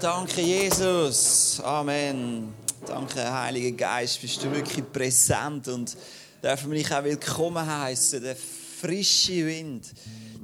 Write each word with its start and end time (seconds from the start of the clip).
Danke, 0.00 0.42
Jesus. 0.42 1.60
Amen. 1.64 2.54
Danke, 2.86 3.32
Heiliger 3.32 3.76
Geist, 3.76 4.20
bist 4.20 4.40
du 4.44 4.52
wirklich 4.52 4.84
präsent 4.92 5.66
und 5.66 5.96
dürfen 6.40 6.70
wir 6.70 6.78
dich 6.78 6.92
auch 6.94 7.02
willkommen 7.02 7.66
heißen. 7.66 8.22
Der 8.22 8.36
frische 8.36 9.44
Wind, 9.44 9.92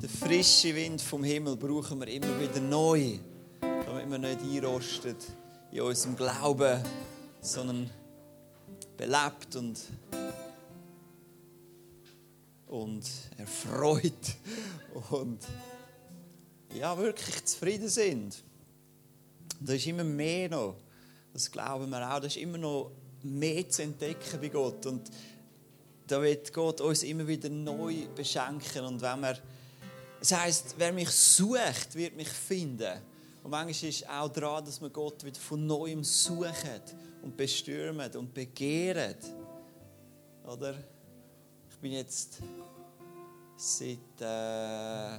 der 0.03 0.09
frische 0.09 0.75
Wind 0.75 1.01
vom 1.01 1.23
Himmel 1.23 1.57
brauchen 1.57 2.01
wir 2.01 2.09
immer 2.09 2.41
wieder 2.41 2.59
neu, 2.61 3.21
damit 3.61 4.11
wir 4.11 4.19
nicht 4.19 4.41
einrosten 4.43 5.15
in 5.71 5.81
unserem 5.83 6.17
Glauben, 6.17 6.83
sondern 7.41 7.89
belebt 8.97 9.55
und 9.55 9.79
und 12.67 13.09
erfreut 13.39 14.35
und 15.11 15.39
ja 16.75 16.99
wirklich 16.99 17.45
zufrieden 17.45 17.89
sind. 17.89 18.43
Da 19.67 19.73
ist 19.73 19.87
immer 19.87 20.05
mehr 20.05 20.51
noch. 20.51 20.77
Das 21.33 21.51
glauben 21.51 21.89
wir 21.91 22.15
auch. 22.15 22.21
Da 22.21 22.27
ist 22.27 22.37
immer 22.37 22.59
noch 22.59 22.93
mehr 23.23 23.69
zu 23.69 23.83
entdecken 23.83 24.39
bei 24.41 24.49
Gott. 24.49 24.85
Und 24.87 25.11
da 26.07 26.21
wird 26.21 26.53
Gott 26.53 26.81
uns 26.83 27.03
immer 27.03 27.27
wieder 27.27 27.49
neu 27.49 28.07
beschenken. 28.15 28.85
Und 28.85 29.01
wenn 29.01 29.21
wir, 29.21 29.39
das 30.21 30.33
heißt, 30.33 30.75
wer 30.77 30.93
mich 30.93 31.11
sucht, 31.11 31.95
wird 31.95 32.15
mich 32.15 32.29
finden. 32.29 33.01
Und 33.43 33.51
manchmal 33.51 33.91
ist 33.91 34.09
auch 34.09 34.29
daran, 34.29 34.65
dass 34.65 34.81
man 34.81 34.93
Gott 34.93 35.25
wieder 35.25 35.41
von 35.41 35.67
neuem 35.67 36.05
sucht 36.05 36.95
und 37.23 37.37
bestürmt 37.37 38.17
und 38.17 38.35
begehrt. 38.35 39.25
Oder? 40.47 40.75
Ich 41.71 41.77
bin 41.79 41.93
jetzt 41.93 42.39
seit 43.57 44.21
äh, 44.21 45.19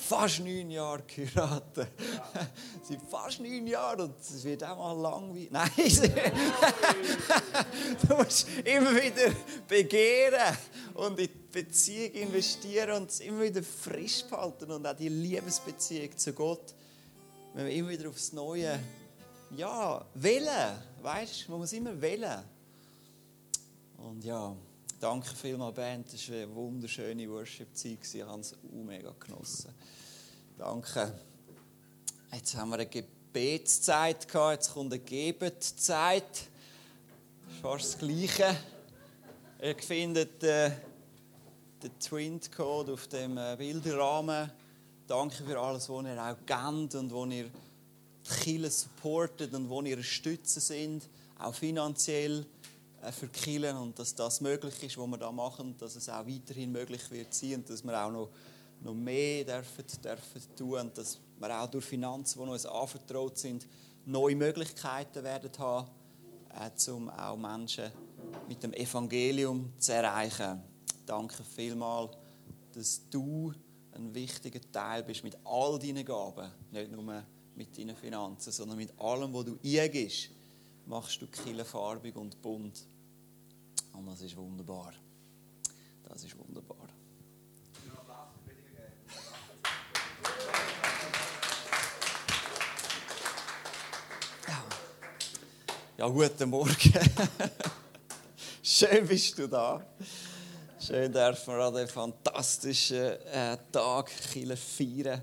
fast 0.00 0.40
neun 0.40 0.70
Jahre 0.70 1.02
geheiratet. 1.02 1.88
Seit 2.82 3.02
fast 3.08 3.40
neun 3.40 3.66
Jahren 3.66 4.00
und 4.00 4.20
es 4.20 4.42
wird 4.44 4.64
auch 4.64 4.76
mal 4.76 5.00
langweilig. 5.00 5.50
Nein, 5.50 5.70
du 8.08 8.16
musst 8.16 8.48
immer 8.64 8.94
wieder 8.94 9.32
begehren 9.68 10.56
und 10.94 11.18
in 11.20 11.26
die 11.26 11.32
Beziehung 11.52 12.12
investieren 12.12 13.02
und 13.02 13.10
es 13.10 13.20
immer 13.20 13.42
wieder 13.42 13.62
frisch 13.62 14.24
behalten 14.24 14.70
und 14.70 14.86
auch 14.86 14.96
die 14.96 15.08
Liebesbeziehung 15.08 16.16
zu 16.16 16.32
Gott, 16.32 16.74
wenn 17.54 17.66
wir 17.66 17.72
immer 17.72 17.90
wieder 17.90 18.08
aufs 18.08 18.32
Neue, 18.32 18.78
ja, 19.56 20.04
wählen, 20.14 20.78
weißt 21.02 21.46
du, 21.46 21.50
man 21.52 21.60
muss 21.60 21.72
immer 21.72 22.00
wählen. 22.00 22.42
Und 23.98 24.24
ja, 24.24 24.54
Danke 25.00 25.34
vielmals, 25.34 25.74
Band. 25.74 26.12
Das 26.12 26.28
war 26.28 26.36
eine 26.36 26.54
wunderschöne 26.54 27.26
Worship-Zeit. 27.30 28.00
Ich 28.12 28.22
habe 28.22 28.42
es 28.42 28.54
mega 28.70 29.14
genossen. 29.18 29.72
Danke. 30.58 31.18
Jetzt 32.30 32.54
haben 32.54 32.68
wir 32.68 32.74
eine 32.74 32.84
Gebetszeit 32.84 34.28
gehabt. 34.28 34.56
Jetzt 34.56 34.74
kommt 34.74 34.92
eine 34.92 35.02
Gebetzeit. 35.02 36.24
Das 36.30 37.54
ist 37.54 37.60
fast 37.62 37.84
das 37.94 37.98
Gleiche. 37.98 38.54
Ihr 39.62 39.78
findet 39.78 40.42
äh, 40.42 40.70
den 41.82 41.98
Twin-Code 41.98 42.92
auf 42.92 43.08
dem 43.08 43.38
äh, 43.38 43.56
Bilderrahmen. 43.56 44.52
Danke 45.06 45.44
für 45.44 45.58
alles, 45.58 45.88
was 45.88 46.04
ihr 46.04 46.22
auch 46.22 46.36
gebt 46.44 46.94
und 46.94 47.10
wo 47.10 47.24
ihr 47.24 47.44
die 47.44 48.34
Kirche 48.44 48.70
supportet 48.70 49.54
und 49.54 49.70
wo 49.70 49.80
ihr 49.80 50.02
Stützen 50.02 50.60
sind, 50.60 51.08
auch 51.38 51.54
finanziell. 51.54 52.44
Äh, 53.02 53.12
für 53.12 53.28
Kielen 53.28 53.76
und 53.76 53.98
dass 53.98 54.14
das 54.14 54.40
möglich 54.40 54.82
ist, 54.82 54.98
was 54.98 55.06
wir 55.06 55.18
da 55.18 55.32
machen, 55.32 55.74
dass 55.78 55.96
es 55.96 56.08
auch 56.08 56.26
weiterhin 56.26 56.70
möglich 56.70 57.10
wird 57.10 57.32
sein 57.32 57.56
und 57.56 57.70
dass 57.70 57.82
wir 57.82 57.98
auch 57.98 58.10
noch, 58.10 58.28
noch 58.82 58.94
mehr 58.94 59.44
dürfen, 59.44 59.84
dürfen 60.02 60.56
tun 60.56 60.80
und 60.80 60.98
dass 60.98 61.18
wir 61.38 61.62
auch 61.62 61.70
durch 61.70 61.84
Finanzen, 61.84 62.42
die 62.44 62.50
uns 62.50 62.66
anvertraut 62.66 63.38
sind, 63.38 63.66
neue 64.04 64.36
Möglichkeiten 64.36 65.24
werden 65.24 65.50
haben, 65.58 65.88
äh, 66.58 66.90
um 66.90 67.08
auch 67.08 67.36
Menschen 67.36 67.90
mit 68.48 68.62
dem 68.62 68.74
Evangelium 68.74 69.72
zu 69.78 69.94
erreichen. 69.94 70.62
Danke 71.06 71.42
vielmals, 71.42 72.16
dass 72.72 73.08
du 73.08 73.52
ein 73.92 74.14
wichtiger 74.14 74.60
Teil 74.70 75.02
bist 75.02 75.24
mit 75.24 75.36
all 75.44 75.78
deinen 75.78 76.04
Gaben, 76.04 76.50
nicht 76.70 76.92
nur 76.92 77.24
mit 77.54 77.76
deinen 77.76 77.96
Finanzen, 77.96 78.52
sondern 78.52 78.76
mit 78.76 78.98
allem, 79.00 79.32
was 79.32 79.46
du 79.46 79.58
eingibst 79.64 80.30
machst 80.90 81.22
du 81.22 81.28
Kille 81.28 81.64
farbig 81.64 82.16
und 82.16 82.42
bunt. 82.42 82.84
Und 83.92 84.06
das 84.06 84.22
ist 84.22 84.36
wunderbar. 84.36 84.92
Das 86.02 86.24
ist 86.24 86.36
wunderbar. 86.36 86.88
Ja, 95.96 96.08
guten 96.08 96.50
Morgen. 96.50 96.74
Schön 98.62 99.06
bist 99.06 99.38
du 99.38 99.46
da. 99.46 99.86
Schön 100.80 101.12
dürfen 101.12 101.54
wir 101.54 101.66
an 101.66 101.74
diesem 101.74 101.88
fantastischen 101.88 102.96
äh, 102.96 103.56
Tag 103.70 104.10
feiern. 104.10 105.22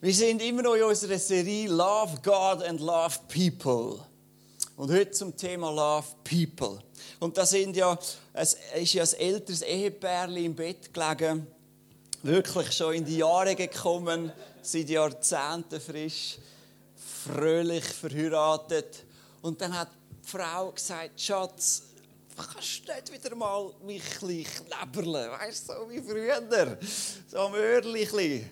Wir 0.00 0.14
sind 0.14 0.40
immer 0.42 0.62
noch 0.62 0.76
in 0.76 0.84
unserer 0.84 1.18
Serie 1.18 1.68
Love 1.68 2.18
God 2.22 2.62
and 2.62 2.78
Love 2.78 3.18
People. 3.26 3.98
Und 4.76 4.92
heute 4.92 5.10
zum 5.10 5.36
Thema 5.36 5.72
Love 5.72 6.06
People. 6.22 6.78
Und 7.18 7.36
da 7.36 7.44
sind 7.44 7.74
ja, 7.74 7.98
es 8.32 8.56
ist 8.80 8.92
ja 8.92 9.02
ein 9.02 9.12
älteres 9.14 9.62
Ehepärchen 9.62 10.36
im 10.36 10.54
Bett 10.54 10.94
gelegen, 10.94 11.48
wirklich 12.22 12.70
schon 12.70 12.94
in 12.94 13.04
die 13.04 13.16
Jahre 13.16 13.56
gekommen, 13.56 14.30
seit 14.62 14.88
Jahrzehnten 14.88 15.80
frisch, 15.80 16.38
fröhlich 17.24 17.82
verheiratet. 17.82 19.04
Und 19.42 19.60
dann 19.60 19.76
hat 19.76 19.88
die 20.24 20.28
Frau 20.30 20.70
gesagt, 20.70 21.20
Schatz, 21.20 21.82
kannst 22.36 22.88
du 22.88 22.92
nicht 22.92 23.12
wieder 23.12 23.34
mal 23.34 23.72
mich 23.84 24.00
ein 24.22 24.28
bisschen 24.28 24.64
knäberlen, 24.64 25.32
weißt 25.32 25.70
du, 25.70 25.72
so 25.72 25.90
wie 25.90 26.00
früher, 26.00 26.78
so 27.26 27.38
am 27.38 27.54
Öhrchen. 27.54 28.48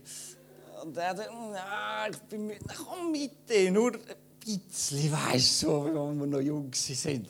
Und 0.86 0.96
er 0.98 1.08
hat 1.08 1.18
na, 1.18 2.08
ich 2.08 2.18
bin 2.28 2.46
mit, 2.46 2.60
komm 2.76 3.10
mit, 3.10 3.72
nur 3.72 3.92
ein 3.94 4.00
bisschen, 4.38 5.10
weißt 5.10 5.62
du, 5.64 5.66
so, 5.66 5.84
wie 5.84 6.20
wir 6.20 6.26
noch 6.28 6.40
jung 6.40 6.72
sind. 6.72 7.28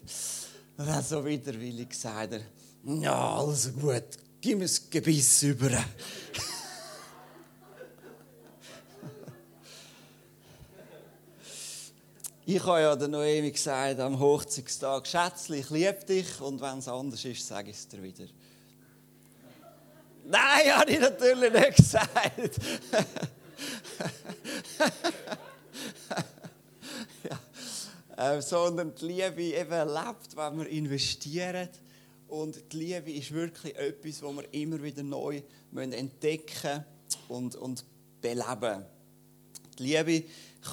Und 0.77 0.87
hat 0.94 1.09
so 1.09 1.25
widerwillig 1.25 1.89
gesagt, 1.89 2.34
er, 2.34 2.41
ja, 2.84 3.34
also 3.39 3.71
gut, 3.71 4.05
gib 4.43 4.59
mir 4.59 4.66
das 4.66 4.91
Gebiss 4.91 5.43
über. 5.45 5.71
Ich 12.45 12.62
habe 12.62 12.81
ja 12.83 12.95
der 12.95 13.09
Noemi 13.09 13.53
gesagt 13.53 14.00
am 14.00 14.21
Hochzeitstag, 14.21 15.06
Schätzli, 15.06 15.61
ich 15.61 15.71
liebe 15.71 16.05
dich 16.06 16.43
und 16.43 16.61
wenn 16.61 16.78
es 16.78 16.89
anders 16.89 17.25
ist, 17.25 17.47
sage 17.47 17.71
ich 17.71 17.77
es 17.77 17.89
dir 17.89 18.03
wieder. 18.03 18.27
Nein, 20.27 20.77
habe 20.77 20.91
ich 20.91 21.00
natürlich 21.00 21.53
nicht 21.53 21.77
gesagt. 21.77 22.61
ja. 27.29 27.39
äh, 28.37 28.43
sondern 28.43 28.95
die 28.95 29.07
Liebe 29.07 29.43
eben 29.43 29.89
lebt, 29.89 30.37
wenn 30.37 30.59
wir 30.59 30.69
investieren. 30.69 31.69
Und 32.29 32.73
die 32.73 32.77
Liebe 32.79 33.12
ist 33.12 33.33
wirklich 33.33 33.77
etwas, 33.77 34.23
was 34.23 34.34
wir 34.34 34.55
immer 34.55 34.83
wieder 34.83 35.03
neu 35.03 35.43
entdecken 35.75 36.84
und, 37.29 37.55
und 37.57 37.84
beleben 38.21 38.84
Die 39.79 39.83
Liebe 39.83 40.25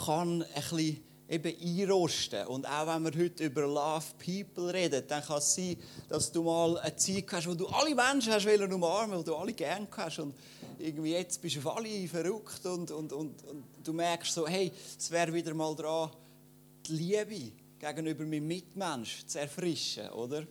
kann 0.06 0.42
ein 0.42 0.48
bisschen 0.56 1.04
eben 1.30 1.56
einrosten. 1.56 2.48
Und 2.48 2.68
auch 2.68 2.88
wenn 2.88 3.04
wir 3.04 3.24
heute 3.24 3.46
über 3.46 3.62
Love 3.62 4.06
People 4.24 4.74
reden, 4.74 5.04
dann 5.08 5.24
kann 5.24 5.38
es 5.38 5.56
sein, 5.56 5.78
dass 6.10 6.32
du 6.32 6.44
mal 6.44 6.78
eine 6.80 6.96
Zeit 6.96 7.26
hast, 7.32 7.48
wo 7.48 7.54
du 7.54 7.68
alle 7.68 7.96
Menschen 7.96 8.34
hast 8.34 8.46
umarmen, 8.46 9.20
wo 9.20 9.24
du 9.24 9.36
alle 9.36 9.54
gerne 9.54 9.88
hast. 9.92 10.20
Und 10.20 10.36
irgendwie 10.80 11.12
jetzt 11.12 11.42
bist 11.42 11.56
du 11.56 11.60
auf 11.60 11.78
alle 11.78 12.08
verrückt 12.08 12.66
und, 12.66 12.92
und, 12.92 13.14
und, 13.14 13.44
und 13.44 13.64
du 13.84 13.94
merkst 13.94 14.34
so, 14.34 14.48
hey, 14.48 14.72
es 14.98 15.10
wäre 15.12 15.34
wieder 15.34 15.54
mal 15.54 15.76
dran, 15.76 16.12
die 16.86 16.94
Liebe 16.94 17.52
gegenüber 17.80 18.26
meinem 18.26 18.48
Mitmensch 18.48 19.26
zu 19.26 19.40
erfrischen, 19.40 20.10
oder? 20.10 20.46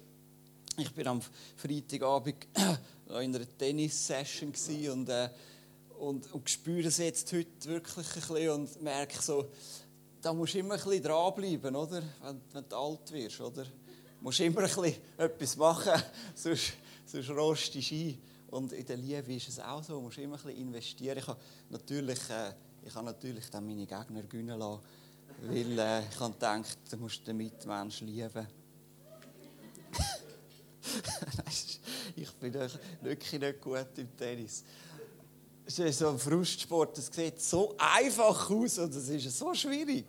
Ich 0.79 0.91
bin 0.93 1.07
am 1.07 1.21
Freitagabend 1.57 2.47
in 3.09 3.15
einer 3.15 3.59
Tennis-Session 3.59 4.53
und, 4.91 5.09
äh, 5.11 5.29
und, 5.99 6.33
und 6.33 6.51
spüre 6.51 6.89
es 6.89 6.97
jetzt 6.97 7.31
heute 7.33 7.67
wirklich 7.67 8.07
ein 8.07 8.21
bisschen 8.21 8.51
und 8.51 8.83
merke 8.83 9.21
so, 9.21 9.51
da 10.23 10.33
musst 10.33 10.55
du 10.55 10.61
immer 10.61 10.75
ein 10.75 10.81
bisschen 10.81 11.03
dranbleiben, 11.03 11.75
oder? 11.75 12.03
Wenn, 12.23 12.41
wenn 12.53 12.69
du 12.69 12.77
alt 12.77 13.13
wirst, 13.13 13.41
oder? 13.41 13.65
Du 13.65 13.71
musst 14.21 14.39
immer 14.41 14.61
ein 14.61 14.67
bisschen 14.67 14.95
etwas 15.19 15.57
machen, 15.57 16.01
sonst, 16.35 16.75
sonst 17.05 17.31
rostest 17.31 17.91
du 17.91 17.95
ein. 17.95 18.19
Und 18.51 18.73
in 18.73 18.87
der 18.87 18.97
Liebe 18.97 19.35
ist 19.35 19.49
es 19.49 19.59
auch 19.59 19.83
so, 19.83 19.95
du 19.95 20.03
musst 20.03 20.19
immer 20.19 20.37
ein 20.37 20.43
bisschen 20.43 20.61
investieren. 20.61 21.19
Ich 21.19 21.27
habe 21.27 21.41
natürlich, 21.71 22.31
äh, 22.31 22.53
ich 22.85 22.95
habe 22.95 23.07
natürlich 23.07 23.51
dann 23.51 23.67
meine 23.67 23.85
Gegner 23.85 24.23
gewinnen 24.23 24.59
lassen, 24.59 24.83
weil 25.43 25.79
äh, 25.79 26.07
ich 26.09 26.21
habe 26.21 26.33
gedacht, 26.35 26.79
du 26.89 26.97
musst 26.99 27.27
den 27.27 27.37
Mitmensch 27.37 28.01
lieben. 28.03 28.47
ich 32.17 32.33
bin 32.35 32.55
wirklich 33.01 33.41
nicht 33.41 33.61
gut 33.61 33.89
im 33.97 34.17
Tennis. 34.17 34.65
Es 35.65 35.79
ist 35.79 35.99
so 35.99 36.09
ein 36.09 36.19
Frustsport, 36.19 36.99
das 36.99 37.07
sieht 37.07 37.41
so 37.41 37.75
einfach 37.79 38.51
aus 38.51 38.79
und 38.79 38.95
es 38.95 39.09
ist 39.09 39.39
so 39.39 39.55
schwierig. 39.55 40.07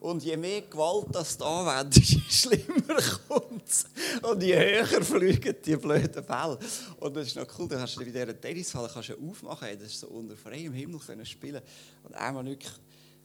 Und 0.00 0.22
je 0.22 0.36
mehr 0.36 0.60
Gewalt 0.62 1.06
das 1.12 1.38
da 1.38 1.60
anwendet, 1.60 2.04
je 2.04 2.20
schlimmer 2.28 3.00
kommt 3.26 3.66
es. 3.66 3.86
Und 4.20 4.42
je 4.42 4.54
höher 4.54 5.02
fliegen 5.02 5.56
die 5.64 5.76
blöden 5.76 6.24
Bälle. 6.26 6.58
Und 7.00 7.16
das 7.16 7.28
ist 7.28 7.36
noch 7.36 7.46
cool, 7.58 7.68
dann 7.68 7.80
hast 7.80 7.96
du 7.96 8.02
in 8.02 8.12
dieser 8.12 8.38
Tennishalle 8.38 8.90
kannst 8.92 9.08
du 9.08 9.30
aufmachen, 9.30 9.68
das 9.78 9.88
ist 9.88 10.00
so 10.00 10.08
unter 10.08 10.36
freiem 10.36 10.74
Himmel 10.74 11.00
können 11.00 11.24
spielen. 11.24 11.62
Und 12.02 12.14
einmal 12.16 12.44
wirklich, 12.44 12.72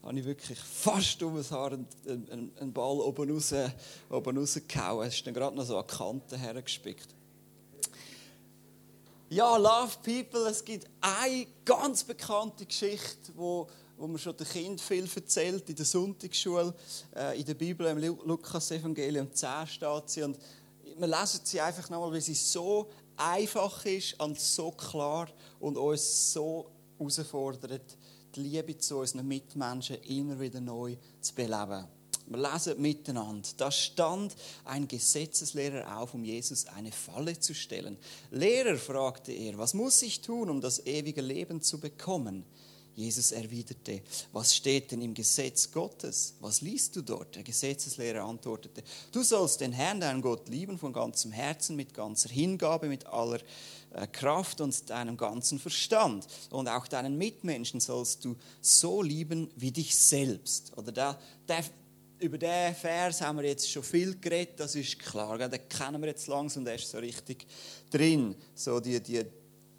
habe 0.03 0.19
ich 0.19 0.25
wirklich 0.25 0.59
fast 0.59 1.21
um 1.21 1.35
das 1.35 1.51
Haar 1.51 1.73
einen, 1.73 2.51
einen 2.57 2.73
Ball 2.73 2.99
oben 3.01 3.29
raus, 3.29 3.53
rausgehauen. 4.09 5.07
Es 5.07 5.15
ist 5.15 5.27
dann 5.27 5.33
gerade 5.33 5.55
noch 5.57 5.65
so 5.65 5.77
an 5.77 5.85
die 5.85 5.95
Kante 5.97 6.37
hergespickt. 6.37 7.18
Ja, 9.29 9.57
Love 9.57 9.93
People, 10.03 10.49
es 10.49 10.65
gibt 10.65 10.87
eine 11.01 11.45
ganz 11.63 12.03
bekannte 12.03 12.65
Geschichte, 12.65 13.31
wo 13.35 13.67
wo 13.99 14.07
man 14.07 14.17
schon 14.17 14.35
den 14.37 14.47
Kind 14.47 14.79
viel 14.79 15.07
erzählt 15.13 15.69
in 15.69 15.75
der 15.75 15.85
Sonntagsschule, 15.85 16.73
äh, 17.15 17.37
in 17.37 17.45
der 17.45 17.53
Bibel, 17.53 17.85
im 17.85 17.97
Lukas-Evangelium 17.99 19.33
10 19.33 19.67
steht 19.67 20.09
sie. 20.09 20.23
Und 20.23 20.39
wir 20.97 21.07
lesen 21.07 21.41
sie 21.43 21.59
einfach 21.59 21.89
nochmal, 21.89 22.13
weil 22.13 22.21
sie 22.21 22.33
so 22.33 22.89
einfach 23.17 23.85
ist 23.85 24.17
und 24.21 24.39
so 24.39 24.71
klar 24.71 25.27
und 25.59 25.77
uns 25.77 26.31
so 26.31 26.71
herausfordert, 26.97 27.97
die 28.35 28.39
Liebe 28.39 28.77
zu 28.77 28.99
unseren 28.99 29.27
Mitmenschen 29.27 29.97
immer 30.03 30.39
wieder 30.39 30.61
neu 30.61 30.95
zu 31.19 31.35
beleben. 31.35 31.85
Wir 32.29 32.51
lesen 32.51 32.79
miteinander. 32.79 33.49
Da 33.57 33.71
stand 33.71 34.35
ein 34.63 34.87
Gesetzeslehrer 34.87 35.97
auf, 35.97 36.13
um 36.13 36.23
Jesus 36.23 36.67
eine 36.67 36.91
Falle 36.91 37.39
zu 37.39 37.55
stellen. 37.55 37.97
Lehrer, 38.29 38.77
fragte 38.77 39.31
er, 39.31 39.57
was 39.57 39.73
muss 39.73 40.01
ich 40.03 40.21
tun, 40.21 40.49
um 40.49 40.61
das 40.61 40.85
ewige 40.85 41.21
Leben 41.21 41.61
zu 41.61 41.79
bekommen? 41.79 42.45
Jesus 42.99 43.31
erwiderte, 43.31 44.01
was 44.33 44.53
steht 44.53 44.91
denn 44.91 45.01
im 45.01 45.13
Gesetz 45.13 45.71
Gottes? 45.71 46.33
Was 46.41 46.59
liest 46.59 46.97
du 46.97 47.01
dort? 47.01 47.33
Der 47.33 47.43
Gesetzeslehrer 47.43 48.25
antwortete, 48.25 48.83
du 49.13 49.23
sollst 49.23 49.61
den 49.61 49.71
Herrn, 49.71 50.01
deinen 50.01 50.21
Gott, 50.21 50.49
lieben 50.49 50.77
von 50.77 50.91
ganzem 50.91 51.31
Herzen, 51.31 51.77
mit 51.77 51.93
ganzer 51.93 52.27
Hingabe, 52.27 52.89
mit 52.89 53.05
aller 53.05 53.39
äh, 53.91 54.05
Kraft 54.05 54.59
und 54.59 54.89
deinem 54.89 55.15
ganzen 55.15 55.59
Verstand. 55.59 56.27
Und 56.49 56.67
auch 56.67 56.87
deinen 56.87 57.17
Mitmenschen 57.17 57.79
sollst 57.79 58.25
du 58.25 58.35
so 58.59 59.01
lieben 59.01 59.49
wie 59.55 59.71
dich 59.71 59.95
selbst. 59.95 60.73
Oder 60.77 60.91
der, 60.91 61.19
der, 61.47 61.63
über 62.19 62.37
diesen 62.37 62.75
Vers 62.75 63.21
haben 63.21 63.37
wir 63.39 63.45
jetzt 63.45 63.69
schon 63.69 63.83
viel 63.83 64.19
geredet, 64.19 64.59
das 64.59 64.75
ist 64.75 64.99
klar. 64.99 65.37
Den 65.37 65.69
kennen 65.69 66.01
wir 66.01 66.09
jetzt 66.09 66.27
langsam, 66.27 66.65
der 66.65 66.75
ist 66.75 66.89
so 66.89 66.97
richtig 66.97 67.45
drin. 67.89 68.35
So 68.53 68.79
die, 68.79 69.01
die 69.01 69.23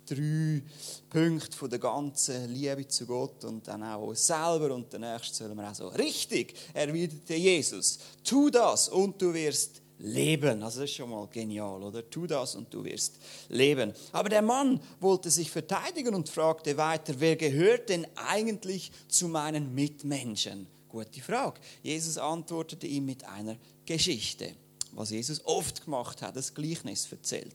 drei 0.06 0.62
Punkte 1.08 1.56
von 1.56 1.70
der 1.70 1.78
ganzen 1.78 2.52
Liebe 2.52 2.86
zu 2.88 3.06
Gott 3.06 3.44
und 3.44 3.66
dann 3.68 3.82
auch 3.82 4.08
uns 4.08 4.26
selber 4.26 4.74
und 4.74 4.92
der 4.92 5.00
nächste 5.00 5.36
sollen 5.36 5.56
wir 5.56 5.70
auch 5.70 5.74
so. 5.74 5.88
Richtig, 5.88 6.54
erwiderte 6.74 7.34
Jesus, 7.34 7.98
tu 8.24 8.50
das 8.50 8.88
und 8.88 9.20
du 9.22 9.32
wirst 9.32 9.82
leben. 9.98 10.62
Also 10.62 10.80
das 10.80 10.90
ist 10.90 10.96
schon 10.96 11.10
mal 11.10 11.28
genial, 11.28 11.82
oder? 11.82 12.08
Tu 12.08 12.26
das 12.26 12.54
und 12.54 12.72
du 12.72 12.82
wirst 12.84 13.18
leben. 13.48 13.92
Aber 14.12 14.28
der 14.28 14.42
Mann 14.42 14.80
wollte 14.98 15.30
sich 15.30 15.50
verteidigen 15.50 16.14
und 16.14 16.28
fragte 16.28 16.76
weiter, 16.76 17.14
wer 17.18 17.36
gehört 17.36 17.88
denn 17.88 18.06
eigentlich 18.16 18.90
zu 19.08 19.28
meinen 19.28 19.74
Mitmenschen? 19.74 20.66
Gute 20.90 21.20
Frage. 21.20 21.60
Jesus 21.82 22.18
antwortete 22.18 22.86
ihm 22.86 23.06
mit 23.06 23.24
einer 23.24 23.56
Geschichte, 23.86 24.54
was 24.92 25.10
Jesus 25.10 25.44
oft 25.44 25.84
gemacht 25.84 26.20
hat, 26.20 26.34
das 26.34 26.52
Gleichnis 26.52 27.10
erzählt. 27.12 27.54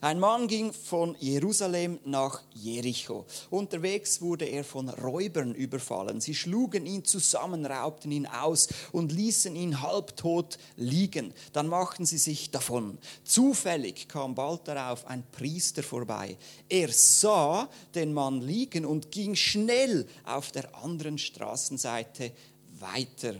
Ein 0.00 0.18
Mann 0.18 0.48
ging 0.48 0.72
von 0.72 1.14
Jerusalem 1.18 1.98
nach 2.04 2.42
Jericho. 2.54 3.26
Unterwegs 3.50 4.20
wurde 4.20 4.46
er 4.46 4.64
von 4.64 4.88
Räubern 4.88 5.54
überfallen. 5.54 6.20
Sie 6.20 6.34
schlugen 6.34 6.86
ihn 6.86 7.04
zusammen, 7.04 7.66
raubten 7.66 8.10
ihn 8.10 8.26
aus 8.26 8.68
und 8.92 9.12
ließen 9.12 9.54
ihn 9.56 9.82
halbtot 9.82 10.58
liegen. 10.76 11.34
Dann 11.52 11.68
machten 11.68 12.06
sie 12.06 12.18
sich 12.18 12.50
davon. 12.50 12.98
Zufällig 13.24 14.08
kam 14.08 14.34
bald 14.34 14.66
darauf 14.68 15.06
ein 15.06 15.24
Priester 15.32 15.82
vorbei. 15.82 16.38
Er 16.68 16.88
sah 16.90 17.68
den 17.94 18.14
Mann 18.14 18.40
liegen 18.40 18.86
und 18.86 19.10
ging 19.10 19.34
schnell 19.34 20.06
auf 20.24 20.50
der 20.50 20.74
anderen 20.82 21.18
Straßenseite 21.18 22.32
weiter. 22.80 23.34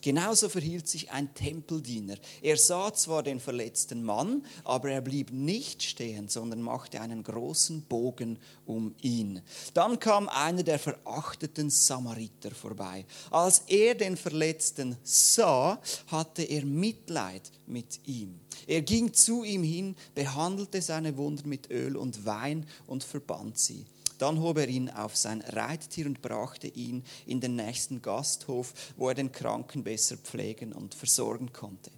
Genauso 0.00 0.48
verhielt 0.48 0.88
sich 0.88 1.10
ein 1.10 1.34
Tempeldiener. 1.34 2.16
Er 2.40 2.56
sah 2.56 2.92
zwar 2.94 3.22
den 3.22 3.40
verletzten 3.40 4.04
Mann, 4.04 4.44
aber 4.64 4.90
er 4.90 5.00
blieb 5.00 5.32
nicht 5.32 5.82
stehen, 5.82 6.28
sondern 6.28 6.62
machte 6.62 7.00
einen 7.00 7.22
großen 7.22 7.82
Bogen 7.82 8.38
um 8.64 8.94
ihn. 9.00 9.42
Dann 9.74 9.98
kam 9.98 10.28
einer 10.28 10.62
der 10.62 10.78
verachteten 10.78 11.70
Samariter 11.70 12.52
vorbei. 12.52 13.04
Als 13.30 13.64
er 13.66 13.94
den 13.94 14.16
Verletzten 14.16 14.96
sah, 15.02 15.80
hatte 16.06 16.42
er 16.42 16.64
Mitleid 16.64 17.50
mit 17.66 18.06
ihm. 18.06 18.40
Er 18.66 18.82
ging 18.82 19.12
zu 19.12 19.44
ihm 19.44 19.62
hin, 19.62 19.96
behandelte 20.14 20.80
seine 20.80 21.16
Wunden 21.16 21.48
mit 21.48 21.70
Öl 21.70 21.96
und 21.96 22.24
Wein 22.24 22.66
und 22.86 23.02
verband 23.02 23.58
sie. 23.58 23.84
Dann 24.18 24.40
hob 24.40 24.58
er 24.58 24.68
ihn 24.68 24.90
auf 24.90 25.16
sein 25.16 25.42
Reittier 25.42 26.06
und 26.06 26.20
brachte 26.22 26.66
ihn 26.68 27.04
in 27.26 27.40
den 27.40 27.56
nächsten 27.56 28.02
Gasthof, 28.02 28.74
wo 28.96 29.08
er 29.08 29.14
den 29.14 29.32
Kranken 29.32 29.84
besser 29.84 30.16
pflegen 30.16 30.72
und 30.72 30.94
versorgen 30.94 31.52
konnte. 31.52 31.90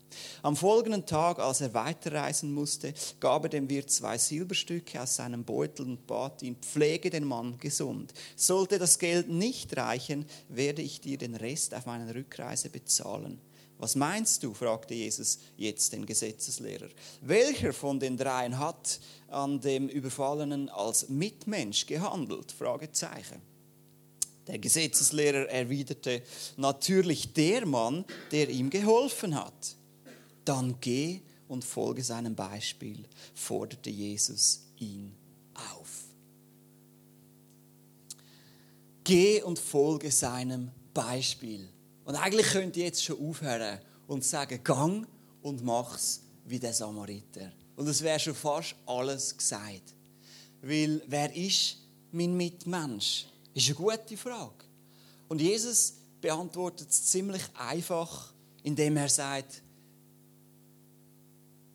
Am 0.43 0.57
folgenden 0.57 1.07
Tag, 1.07 1.39
als 1.39 1.61
er 1.61 1.75
weiterreisen 1.75 2.53
musste, 2.53 2.95
gab 3.21 3.45
er 3.45 3.51
dem 3.51 3.69
Wirt 3.69 3.91
zwei 3.91 4.19
Silberstücke 4.19 5.01
aus 5.01 5.17
seinem 5.17 5.45
Beutel 5.45 5.87
und 5.87 6.07
bat 6.07 6.43
ihn, 6.43 6.57
pflege 6.57 7.11
den 7.11 7.25
Mann 7.25 7.59
gesund. 7.59 8.13
Sollte 8.37 8.79
das 8.79 8.99
Geld 8.99 9.29
nicht 9.29 9.77
reichen, 9.77 10.27
werde 10.49 10.83
ich 10.83 11.01
dir 11.01 11.19
den 11.19 11.37
Rest 11.37 11.75
auf 11.75 11.87
meiner 11.87 12.15
Rückreise 12.15 12.71
bezahlen. 12.71 13.41
Was 13.81 13.97
meinst 13.97 14.43
du? 14.43 14.53
fragte 14.53 14.93
Jesus 14.93 15.39
jetzt 15.57 15.95
den 15.95 16.05
Gesetzeslehrer. 16.05 16.91
Welcher 17.23 17.73
von 17.73 17.99
den 17.99 18.19
dreien 18.19 18.59
hat 18.59 19.01
an 19.29 19.59
dem 19.59 19.89
Überfallenen 19.89 20.69
als 20.69 21.09
Mitmensch 21.09 21.87
gehandelt? 21.87 22.53
Fragezeichen. 22.53 23.41
Der 24.47 24.59
Gesetzeslehrer 24.59 25.49
erwiderte, 25.49 26.23
natürlich 26.59 27.33
der 27.33 27.65
Mann, 27.65 28.05
der 28.33 28.51
ihm 28.51 28.69
geholfen 28.69 29.35
hat. 29.35 29.77
Dann 30.45 30.77
geh 30.83 31.23
und 31.49 31.65
folge 31.65 32.05
seinem 32.05 32.35
Beispiel, 32.35 33.07
forderte 33.35 33.89
Jesus 33.89 34.67
ihn 34.79 35.15
auf. 35.55 36.05
Geh 39.05 39.41
und 39.43 39.59
folge 39.59 40.11
seinem 40.11 40.71
Beispiel. 40.93 41.67
Und 42.11 42.17
eigentlich 42.17 42.49
könnt 42.49 42.77
ihr 42.77 42.87
jetzt 42.87 43.05
schon 43.05 43.25
aufhören 43.25 43.79
und 44.09 44.25
sagen, 44.25 44.65
gang 44.65 45.07
und 45.43 45.63
mach's 45.63 46.23
wie 46.45 46.59
der 46.59 46.75
Samariter. 46.75 47.53
Und 47.77 47.87
es 47.87 48.03
wäre 48.03 48.19
schon 48.19 48.35
fast 48.35 48.75
alles 48.85 49.37
gesagt. 49.37 49.95
Weil 50.61 51.05
wer 51.07 51.33
ist 51.37 51.77
mein 52.11 52.37
Mitmensch? 52.37 53.27
Ist 53.55 53.69
eine 53.69 53.77
gute 53.77 54.17
Frage. 54.17 54.65
Und 55.29 55.41
Jesus 55.41 55.95
beantwortet 56.21 56.91
es 56.91 57.05
ziemlich 57.05 57.43
einfach, 57.57 58.35
indem 58.65 58.97
er 58.97 59.09
sagt, 59.09 59.63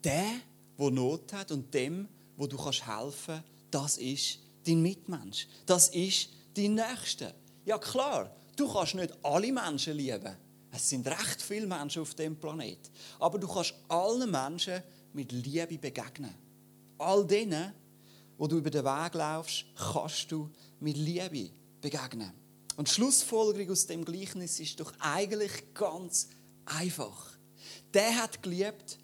der, 0.04 0.42
der 0.78 0.92
Not 0.92 1.32
hat 1.32 1.54
und 1.54 1.74
dem, 1.74 2.10
wo 2.36 2.46
du 2.46 2.58
kannst 2.58 2.86
helfen, 2.86 3.42
das 3.72 3.98
ist 4.00 4.40
dein 4.66 4.82
Mitmensch. 4.82 5.48
Das 5.66 5.88
ist 5.88 6.28
dein 6.54 6.76
Nächster. 6.76 7.34
Ja 7.64 7.78
klar, 7.78 8.36
Du 8.56 8.72
kannst 8.72 8.96
nicht 8.96 9.14
alle 9.24 9.52
Menschen 9.52 9.96
lieben. 9.96 10.36
Es 10.72 10.90
sind 10.90 11.08
recht 11.08 11.42
viele 11.42 11.68
Menschen 11.68 12.02
auf 12.02 12.16
dem 12.16 12.36
Planet. 12.36 12.80
Aber 13.20 13.38
du 13.38 13.48
kannst 13.48 13.74
allen 13.88 14.30
Menschen 14.30 14.82
mit 15.14 15.32
Liebe 15.32 15.78
begegnen. 15.78 16.34
All 16.98 17.26
denen, 17.26 17.74
wo 18.38 18.48
du 18.48 18.58
über 18.58 18.70
den 18.70 18.84
Weg 18.84 19.14
laufst, 19.14 19.66
kannst 19.76 20.32
du 20.32 20.50
mit 20.80 20.98
Liebe 20.98 21.50
begegnen. 21.82 22.32
Und 22.76 22.90
die 22.90 22.94
Schlussfolgerung 22.94 23.72
aus 23.72 23.86
dem 23.86 24.04
Gleichnis 24.04 24.60
ist 24.60 24.80
doch 24.80 24.92
eigentlich 25.00 25.74
ganz 25.74 26.28
einfach. 26.66 27.38
Der 27.94 28.22
hat 28.22 28.44
geliebt, 28.44 28.98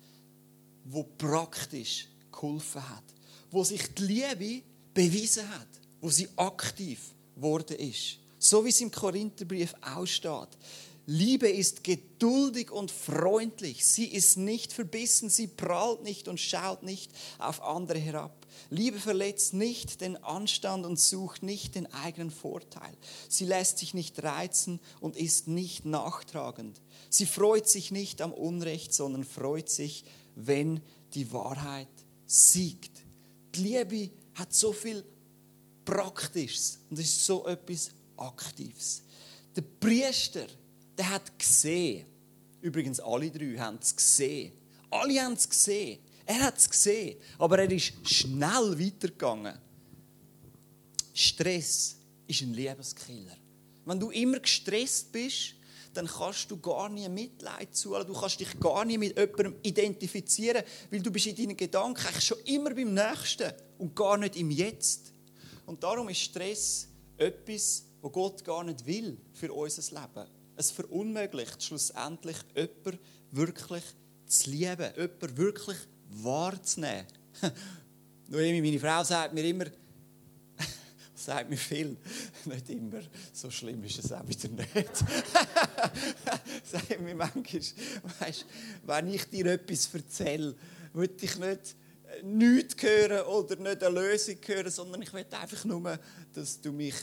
wo 0.84 1.04
praktisch 1.04 2.10
geholfen 2.32 2.90
hat, 2.90 3.04
wo 3.50 3.64
sich 3.64 3.94
die 3.94 4.04
Liebe 4.04 4.64
bewiesen 4.94 5.48
hat, 5.50 5.68
wo 6.02 6.10
sie 6.10 6.28
aktiv 6.36 7.14
geworden 7.36 7.78
ist. 7.78 8.18
So 8.44 8.66
wie 8.66 8.70
es 8.70 8.82
im 8.82 8.90
Korintherbrief 8.90 9.76
aussteht. 9.82 10.50
Liebe 11.06 11.48
ist 11.48 11.84
geduldig 11.84 12.72
und 12.72 12.90
freundlich. 12.90 13.86
Sie 13.86 14.06
ist 14.06 14.38
nicht 14.38 14.74
verbissen, 14.74 15.30
sie 15.30 15.46
prahlt 15.46 16.02
nicht 16.02 16.28
und 16.28 16.40
schaut 16.40 16.82
nicht 16.82 17.12
auf 17.38 17.62
andere 17.62 18.00
herab. 18.00 18.48
Liebe 18.72 18.98
verletzt 19.00 19.54
nicht 19.54 20.02
den 20.02 20.16
Anstand 20.24 20.88
und 20.88 21.00
sucht 21.00 21.44
nicht 21.44 21.76
den 21.76 21.92
eigenen 21.94 22.32
Vorteil. 22.32 22.98
Sie 23.30 23.46
lässt 23.46 23.78
sich 23.78 23.94
nicht 23.94 24.24
reizen 24.24 24.80
und 25.00 25.18
ist 25.18 25.48
nicht 25.48 25.86
nachtragend. 25.86 26.82
Sie 27.12 27.28
freut 27.28 27.70
sich 27.70 27.92
nicht 27.92 28.22
am 28.22 28.34
Unrecht, 28.34 28.92
sondern 28.92 29.24
freut 29.24 29.70
sich, 29.70 30.04
wenn 30.36 30.82
die 31.14 31.32
Wahrheit 31.32 31.90
siegt. 32.26 33.04
Die 33.54 33.62
Liebe 33.62 34.10
hat 34.34 34.52
so 34.52 34.74
viel 34.74 35.04
Praktisches 35.86 36.80
und 36.90 36.98
ist 36.98 37.24
so 37.24 37.46
etwas 37.46 37.92
Aktives. 38.22 39.04
Der 39.56 39.62
Priester, 39.62 40.48
der 40.98 41.10
hat 41.10 41.38
gesehen, 41.38 42.06
übrigens 42.62 43.00
alle 43.00 43.30
drei 43.30 43.58
haben 43.58 43.80
es 43.82 43.96
gesehen, 43.96 44.54
alle 44.90 45.22
haben 45.22 45.34
es 45.34 45.50
gesehen, 45.50 46.00
er 46.26 46.40
hat 46.40 46.58
es 46.58 46.70
gesehen, 46.70 47.18
aber 47.38 47.60
er 47.60 47.72
ist 47.72 47.94
schnell 48.04 48.80
weitergegangen. 48.80 49.58
Stress 51.14 51.98
ist 52.28 52.42
ein 52.42 52.54
Lebenskiller. 52.54 53.36
Wenn 53.86 54.00
du 54.00 54.12
immer 54.12 54.40
gestresst 54.40 55.12
bist, 55.12 55.56
dann 55.94 56.08
kannst 56.08 56.50
du 56.50 56.58
gar 56.58 56.88
nie 56.88 57.10
Mitleid 57.10 57.76
zulassen. 57.76 58.08
Du 58.08 58.20
kannst 58.20 58.40
dich 58.40 58.60
gar 58.60 58.86
nicht 58.86 59.00
mit 59.00 59.18
jemandem 59.18 59.56
identifizieren, 59.62 60.64
weil 60.90 61.02
du 61.02 61.12
bist 61.12 61.28
in 61.28 61.36
deinen 61.36 61.58
Gedanken 61.58 62.06
eigentlich 62.06 62.26
schon 62.26 62.40
immer 62.46 62.74
beim 62.74 62.94
Nächsten 62.94 63.52
und 63.78 63.96
gar 63.96 64.18
nicht 64.18 64.38
im 64.38 64.52
Jetzt. 64.52 65.12
Und 65.66 65.84
darum 65.84 66.08
ist 66.10 66.22
Stress 66.22 66.88
etwas, 67.18 67.84
was 68.02 68.12
Gott 68.12 68.44
gar 68.44 68.64
nicht 68.64 68.86
will 68.86 69.18
für 69.34 69.54
unser 69.54 70.02
Leben. 70.02 70.30
Es 70.56 70.72
verunmöglicht 70.72 71.64
schlussendlich, 71.64 72.38
jemanden 72.56 73.00
wirklich 73.32 73.84
zu 74.26 74.50
lieben, 74.50 74.92
jemanden 74.96 75.38
wirklich 75.38 75.78
wahrzunehmen. 76.10 77.08
Noemi, 78.28 78.62
meine 78.62 78.80
Frau, 78.80 79.04
sagt 79.04 79.34
mir 79.34 79.44
immer, 79.44 79.66
sagt 81.16 81.50
mir 81.50 81.58
viel. 81.58 81.98
Nicht 82.46 82.70
immer. 82.70 83.02
So 83.34 83.50
schlimm 83.50 83.84
ist 83.84 84.00
es 84.00 84.12
auch 84.12 84.28
wieder 84.28 84.50
nicht. 84.50 84.98
sagt 86.64 87.02
mir 87.02 87.16
manchmal, 87.16 87.62
weißt, 88.20 88.46
wenn 88.86 89.14
ich 89.14 89.26
dir 89.26 89.46
etwas 89.48 89.94
erzähle, 89.94 90.56
will 90.94 91.12
ich 91.20 91.38
nicht 91.38 91.76
äh, 92.08 92.24
nichts 92.24 92.82
hören 92.82 93.26
oder 93.26 93.56
nicht 93.58 93.84
eine 93.84 94.00
Lösung 94.00 94.38
hören, 94.46 94.72
sondern 94.72 95.02
ich 95.02 95.14
will 95.14 95.26
einfach 95.30 95.66
nur, 95.66 96.00
dass 96.34 96.62
du 96.62 96.72
mich 96.72 96.96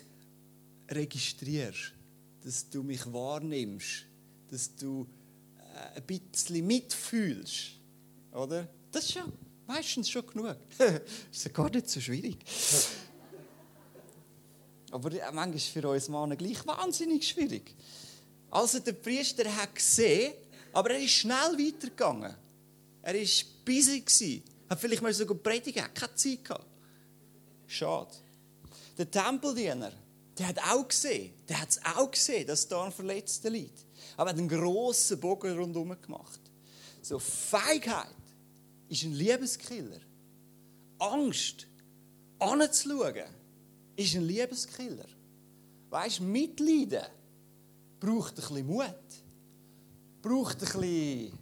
registrierst, 0.90 1.92
dass 2.44 2.68
du 2.68 2.82
mich 2.82 3.10
wahrnimmst, 3.12 4.06
dass 4.50 4.74
du 4.74 5.06
äh, 5.58 5.98
ein 5.98 6.04
bisschen 6.04 6.66
mitfühlst. 6.66 7.72
Oder? 8.32 8.68
Das 8.90 9.04
ist 9.04 9.12
schon 9.12 9.32
meistens 9.66 10.08
schon 10.08 10.26
genug. 10.26 10.56
das 10.78 10.92
ist 11.32 11.44
ja 11.44 11.50
gar 11.50 11.70
nicht 11.70 11.88
so 11.88 12.00
schwierig. 12.00 12.38
Aber 14.90 15.10
manchmal 15.10 15.54
ist 15.54 15.68
für 15.68 15.86
uns 15.88 16.08
Männer 16.08 16.36
gleich 16.36 16.66
wahnsinnig 16.66 17.28
schwierig. 17.28 17.74
Also 18.50 18.78
der 18.78 18.94
Priester 18.94 19.44
hat 19.54 19.74
gesehen, 19.74 20.32
aber 20.72 20.92
er 20.92 21.00
ist 21.00 21.10
schnell 21.10 21.58
weitergegangen. 21.58 22.34
Er 23.02 23.14
war 23.14 23.44
busy. 23.66 24.00
Gewesen. 24.00 24.42
Hat 24.68 24.80
vielleicht 24.80 25.02
mal 25.02 25.12
sogar 25.12 25.36
predigen, 25.36 25.82
hat 25.82 25.94
keine 25.94 26.14
Zeit 26.14 26.44
gehabt. 26.44 26.66
Schade. 27.66 28.14
Der 28.96 29.10
Tempeldiener, 29.10 29.92
der 30.38 30.48
hat 30.48 30.58
auch 30.58 30.86
gesehen, 30.86 31.34
der 31.48 31.60
hat 31.60 31.70
es 31.70 31.80
auch 31.84 32.10
gesehen, 32.10 32.46
dass 32.46 32.68
da 32.68 32.84
ein 32.84 32.92
Verletzter 32.92 33.50
liegt. 33.50 33.84
Aber 34.16 34.30
er 34.30 34.34
hat 34.34 34.38
einen 34.38 34.48
grossen 34.48 35.18
Bogen 35.18 35.58
rundherum 35.58 36.00
gemacht. 36.00 36.40
So 37.02 37.18
Feigheit 37.18 38.06
ist 38.88 39.02
ein 39.02 39.12
Liebeskiller. 39.12 40.00
Angst, 40.98 41.66
anzuschauen, 42.38 43.24
ist 43.96 44.14
ein 44.14 44.22
Liebeskiller. 44.22 45.06
Weißt 45.90 46.20
du, 46.20 46.24
Mitleiden 46.24 47.04
braucht 47.98 48.32
ein 48.32 48.36
bisschen 48.36 48.66
Mut. 48.66 48.84
Braucht 50.22 50.62
ein 50.62 50.80
bisschen. 50.80 51.38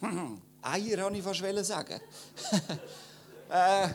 Eier, 0.62 1.04
habe 1.04 1.16
ich 1.16 1.22
fast 1.22 1.66
sagen. 1.66 2.00
äh, 3.50 3.88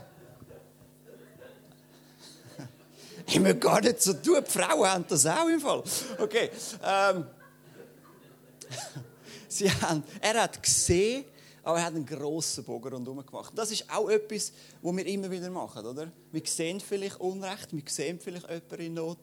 ich 3.25 3.39
möchte 3.39 3.59
gar 3.59 3.81
nicht 3.81 4.01
so 4.01 4.13
tun. 4.13 4.43
Die 4.45 4.51
Frauen 4.51 4.87
haben 4.87 5.05
das 5.07 5.25
auch 5.25 5.47
im 5.47 5.59
Fall. 5.59 5.83
Okay. 6.19 6.49
Ähm, 6.83 7.25
sie 9.47 9.71
haben, 9.71 10.03
er 10.19 10.43
hat 10.43 10.61
gesehen, 10.61 11.25
aber 11.63 11.77
er 11.77 11.85
hat 11.85 11.95
einen 11.95 12.05
grossen 12.05 12.63
Bogen 12.63 12.93
rundherum 12.93 13.25
gemacht. 13.25 13.53
Das 13.55 13.71
ist 13.71 13.89
auch 13.89 14.09
etwas, 14.09 14.51
was 14.81 14.95
wir 14.95 15.05
immer 15.05 15.31
wieder 15.31 15.49
machen, 15.49 15.85
oder? 15.85 16.11
Wir 16.31 16.41
sehen 16.45 16.79
vielleicht 16.79 17.19
Unrecht, 17.19 17.71
wir 17.71 17.83
sehen 17.87 18.19
vielleicht 18.19 18.49
jemanden 18.49 18.79
in 18.79 18.93
Not, 18.93 19.19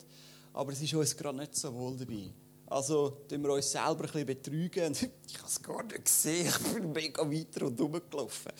aber 0.52 0.73
es 0.73 0.80
ist 0.80 0.95
uns 0.95 1.16
gerade 1.16 1.38
nicht 1.38 1.54
so 1.54 1.73
wohl 1.75 1.97
dabei. 1.97 2.33
Also 2.71 3.25
tun 3.29 3.43
wir 3.43 3.53
uns 3.53 3.71
selber 3.71 3.91
ein 3.91 4.00
bisschen 4.00 4.27
betrügen. 4.27 4.97
Ich 5.31 5.39
habe 5.39 5.47
es 5.47 5.62
gar 5.62 5.83
nicht 5.85 6.05
gesehen, 6.05 6.47
ich 6.47 6.73
bin 6.73 6.93
mega 6.93 7.23
weiter 7.23 7.67
und 7.67 7.81
rumgelaufen. 7.81 8.53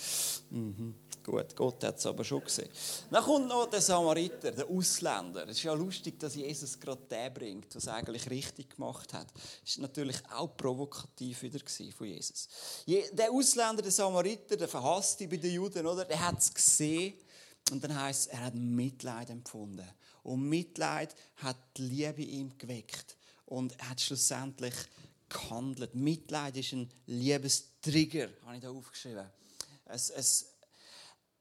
Mhm. 0.51 0.95
Gut, 1.23 1.55
Gott 1.55 1.85
hat 1.85 1.99
es 1.99 2.07
aber 2.07 2.25
schon 2.25 2.43
gesehen. 2.43 2.69
Dann 3.11 3.23
kommt 3.23 3.49
noch 3.49 3.67
der 3.67 3.81
Samariter, 3.81 4.53
der 4.53 4.69
Ausländer. 4.69 5.45
Es 5.45 5.59
ist 5.59 5.65
ja 5.65 5.75
lustig, 5.75 6.19
dass 6.19 6.35
Jesus 6.35 6.79
gerade 6.79 7.03
den 7.11 7.35
bringt, 7.35 7.75
was 7.75 7.87
er 7.87 7.95
eigentlich 7.95 8.29
richtig 8.31 8.77
gemacht 8.77 9.13
hat. 9.13 9.27
Das 9.65 9.77
war 9.77 9.83
natürlich 9.83 10.17
auch 10.33 10.57
provokativ 10.57 11.43
wieder 11.43 11.61
von 11.97 12.07
Jesus. 12.07 12.49
Der 12.87 13.31
Ausländer, 13.31 13.83
der 13.83 13.93
Samariter, 13.93 14.57
der 14.57 14.69
Verhasste 14.69 15.29
bei 15.29 15.37
den 15.37 15.53
Juden, 15.53 15.87
oder? 15.87 16.05
der 16.05 16.27
hat 16.27 16.39
es 16.39 16.55
gesehen 16.55 17.15
und 17.71 17.85
dann 17.85 18.01
heißt 18.01 18.21
es, 18.21 18.27
er 18.29 18.45
hat 18.45 18.55
Mitleid 18.55 19.31
empfunden. 19.31 19.87
Und 20.23 20.49
Mitleid 20.49 21.15
hat 21.37 21.57
die 21.77 21.83
Liebe 21.83 22.23
ihm 22.23 22.57
geweckt. 22.57 23.17
Und 23.51 23.79
er 23.81 23.91
hat 23.91 24.01
schlussendlich 24.01 24.75
gehandelt. 25.29 25.95
Mitleid 25.95 26.57
ist 26.57 26.73
ein 26.73 26.89
Liebestrigger, 27.07 28.29
habe 28.47 28.57
ich 28.57 28.63
da 28.63 28.71
aufgeschrieben. 28.71 29.27
Es, 29.87 30.11
es, 30.11 30.47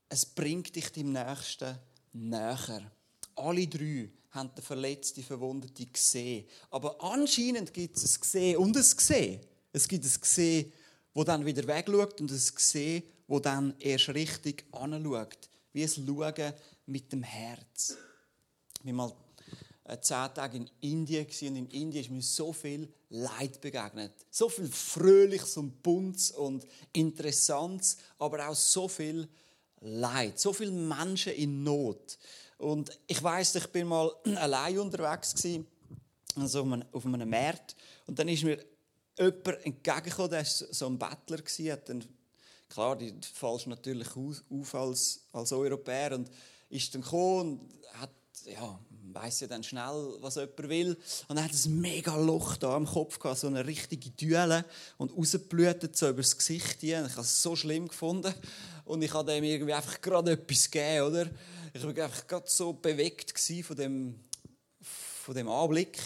es 0.10 0.26
bringt 0.26 0.76
dich 0.76 0.92
dem 0.92 1.14
Nächsten 1.14 1.78
näher. 2.14 2.92
Alle 3.36 3.68
drei 3.68 4.10
haben 4.32 4.54
den 4.56 4.64
Verletzten, 4.64 5.24
Verwundeten 5.24 5.94
gesehen. 5.94 6.48
Aber 6.72 7.02
anscheinend 7.04 7.72
gibt 7.74 7.96
es 7.96 8.18
ein 8.18 8.22
Gesehen 8.22 8.58
und 8.58 8.76
ein 8.76 8.84
Gesehen. 8.84 9.42
Es 9.72 9.88
gibt 9.88 10.04
ein 10.04 10.22
Gesehen, 10.22 10.74
wo 11.14 11.24
dann 11.24 11.46
wieder 11.46 11.66
wegschaut 11.68 12.20
und 12.22 12.32
ein 12.32 12.56
Gesehen, 12.56 13.04
wo 13.28 13.40
dann 13.40 13.76
erst 13.80 14.10
richtig 14.10 14.66
anschaut. 14.72 15.48
Wie 15.74 15.84
es 15.84 15.96
Schauen 15.96 16.54
mit 16.88 17.12
dem 17.12 17.22
Herz. 17.22 17.96
War 18.82 18.94
mal 18.94 19.14
zehn 20.02 20.34
Tage 20.34 20.58
in 20.58 20.70
Indien 20.82 21.26
und 21.26 21.56
in 21.56 21.68
Indien 21.70 22.04
ist 22.04 22.12
mir 22.12 22.22
so 22.22 22.54
viel 22.54 22.92
Leid 23.10 23.60
begegnet. 23.62 24.14
So 24.30 24.50
viel 24.50 24.68
Fröhliches 24.68 25.58
und 25.58 25.82
Buntes 25.82 26.32
und 26.32 26.66
Interessantes, 26.94 27.98
aber 28.18 28.48
auch 28.48 28.56
so 28.56 28.88
viel 28.88 29.28
Leid, 29.82 30.40
so 30.40 30.54
viele 30.54 30.72
Menschen 30.72 31.34
in 31.34 31.64
Not. 31.64 32.18
Und 32.58 32.92
ich 33.08 33.24
weiß, 33.24 33.56
ich 33.56 33.68
bin 33.68 33.88
mal 33.88 34.12
allein 34.36 34.80
unterwegs 34.80 35.34
gewesen, 35.34 35.66
also 36.36 36.82
auf 36.92 37.06
einem 37.06 37.30
Markt, 37.30 37.76
und 38.06 38.20
dann 38.20 38.28
ist 38.28 38.44
mir 38.44 38.64
jemand 39.18 39.66
entgegengekommen, 39.66 40.32
der 40.32 40.40
war 40.40 40.46
so 40.46 40.86
ein 40.86 41.00
Bettler 41.00 41.38
hat 41.72 41.90
klar, 42.70 42.96
die 42.96 43.14
fallst 43.34 43.68
natürlich 43.68 44.08
auf 44.16 44.76
als, 44.76 45.22
als 45.34 45.52
Europäer 45.52 46.14
und 46.14 46.30
ist 46.70 46.94
dann 46.94 47.02
gekommen 47.02 47.60
und 47.60 47.94
hat, 47.94 48.12
ja, 48.46 48.80
weiss 49.20 49.40
ja 49.42 49.48
dann 49.48 49.64
schnell, 49.64 50.16
was 50.22 50.36
jemand 50.36 50.70
will. 50.70 50.98
Und 51.28 51.38
er 51.38 51.44
hat 51.44 51.52
ein 51.52 51.80
mega 51.80 52.16
Loch 52.16 52.58
da 52.58 52.76
am 52.76 52.86
Kopf 52.86 53.20
gehabt, 53.20 53.40
so 53.40 53.48
eine 53.48 53.66
richtige 53.66 54.10
Düle 54.12 54.66
und 54.98 55.16
rausgeblutet 55.16 55.98
so 55.98 56.10
übers 56.10 56.38
Gesicht. 56.38 56.82
Ich 56.84 56.96
habe 56.96 57.08
es 57.08 57.42
so 57.42 57.56
schlimm 57.56 57.88
gefunden. 57.88 58.34
Und 58.86 59.02
ich 59.02 59.14
habe 59.14 59.32
dem 59.32 59.44
irgendwie 59.44 59.74
einfach 59.74 60.02
gerade 60.02 60.32
etwas 60.32 60.72
gegeben, 60.72 61.08
oder? 61.08 61.30
Ich 61.74 61.84
war 61.84 61.90
einfach 61.90 62.28
gerade 62.28 62.50
so 62.50 62.74
bewegt 62.74 63.38
von 63.64 63.76
dem, 63.76 64.20
von 64.82 65.36
dem 65.36 65.50
Anblick. 65.50 66.00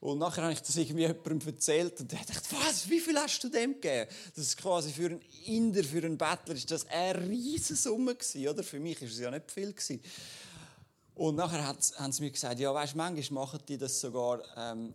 Und 0.00 0.18
nachher 0.18 0.42
habe 0.42 0.52
ich 0.52 0.62
das 0.62 0.76
irgendwie 0.76 1.02
jemandem 1.02 1.40
erzählt 1.46 2.00
und 2.00 2.12
der 2.12 2.20
hat 2.20 2.28
gedacht, 2.28 2.44
was, 2.52 2.88
wie 2.88 3.00
viel 3.00 3.16
hast 3.16 3.42
du 3.42 3.48
dem 3.48 3.74
gegeben? 3.74 4.08
Das 4.34 4.46
ist 4.46 4.56
quasi 4.56 4.92
für 4.92 5.06
einen 5.06 5.22
Inder, 5.46 5.82
für 5.82 6.04
einen 6.04 6.16
Bettler, 6.16 6.54
ist 6.54 6.70
das 6.70 6.86
eine 6.88 7.28
riesige 7.28 7.76
Summe 7.76 8.14
gewesen, 8.14 8.46
oder? 8.48 8.62
Für 8.62 8.78
mich 8.78 9.00
ist 9.02 9.14
es 9.14 9.18
ja 9.18 9.30
nicht 9.30 9.50
viel 9.50 9.72
gewesen. 9.72 10.00
Und 11.16 11.36
nachher 11.36 11.66
haben 11.66 12.12
sie 12.12 12.22
mir 12.22 12.30
gesagt, 12.30 12.60
ja, 12.60 12.72
weißt, 12.72 12.94
manchmal 12.94 13.46
machen 13.46 13.60
die 13.66 13.78
das 13.78 13.98
sogar 14.00 14.42
ähm, 14.54 14.92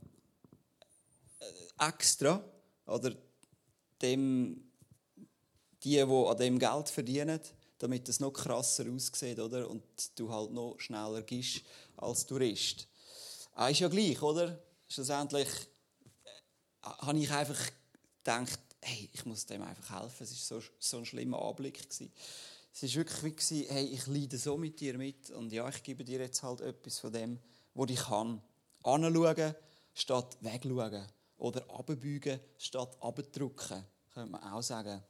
äh, 1.40 1.88
extra, 1.88 2.44
oder 2.86 3.16
dem 4.02 4.72
die, 5.84 5.96
die 5.96 6.02
an 6.02 6.38
dem 6.38 6.60
Geld 6.60 6.90
verdienen, 6.90 7.40
damit 7.80 8.08
es 8.08 8.20
noch 8.20 8.32
krasser 8.32 8.86
aussieht, 8.94 9.40
oder? 9.40 9.68
Und 9.68 9.84
du 10.16 10.32
halt 10.32 10.52
noch 10.52 10.80
schneller 10.80 11.24
gehst 11.24 11.64
als 11.98 12.28
Tourist. 12.28 12.88
Ah, 13.56 13.70
ist 13.70 13.80
ja 13.80 13.88
gleich, 13.88 14.22
oder? 14.22 14.62
Schlussendlich 14.88 15.48
äh, 16.84 16.88
habe 16.88 17.18
ich 17.18 17.32
einfach 17.32 17.60
gedacht, 18.20 18.60
hey, 18.80 19.10
ich 19.12 19.26
muss 19.26 19.48
dem 19.48 19.64
einfach 19.64 20.02
helfen. 20.02 20.24
Es 20.24 20.52
war 20.52 20.62
so, 20.62 20.68
so 20.78 20.98
ein 20.98 21.06
schlimmer 21.06 21.42
Anblick. 21.42 21.82
Gewesen. 21.82 22.12
Es 22.74 22.84
war 22.84 22.96
wirklich 22.96 23.50
wie, 23.52 23.64
hey, 23.64 23.86
ich 23.86 24.08
leide 24.08 24.38
so 24.38 24.58
mit 24.58 24.80
dir 24.80 24.98
mit 24.98 25.30
und 25.32 25.52
ja, 25.52 25.68
ich 25.68 25.84
gebe 25.84 26.04
dir 26.04 26.20
jetzt 26.20 26.42
halt 26.42 26.62
etwas 26.62 27.00
von 27.00 27.12
dem, 27.12 27.40
was 27.74 27.90
ich 27.90 28.00
kann. 28.00 28.42
Anschauen 28.84 29.56
statt 29.94 30.38
wegschauen. 30.42 31.08
Oder 31.38 31.70
abbeugen 31.70 32.40
statt 32.58 32.98
abdrücken, 33.02 33.84
könnte 34.14 34.32
man 34.32 34.44
auch 34.44 34.62
sagen. 34.62 35.02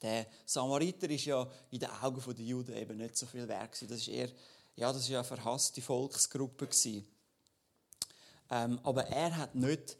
Der 0.00 0.26
Samariter 0.46 1.08
ist 1.10 1.26
ja 1.26 1.48
in 1.70 1.78
den 1.78 1.90
Augen 1.90 2.34
der 2.34 2.44
Juden 2.44 2.74
eben 2.74 2.96
nicht 2.96 3.16
so 3.16 3.26
viel 3.26 3.46
wert. 3.46 3.80
Das 3.88 4.08
war 4.08 4.14
eher 4.14 4.30
Ja, 4.76 4.92
das 4.92 5.04
war 5.04 5.12
ja 5.12 5.18
eine 5.20 5.28
verhasste 5.28 5.82
Volksgruppe. 5.82 6.68
Ähm, 8.50 8.80
aber 8.82 9.06
er 9.06 9.36
hat 9.36 9.54
nicht 9.54 9.96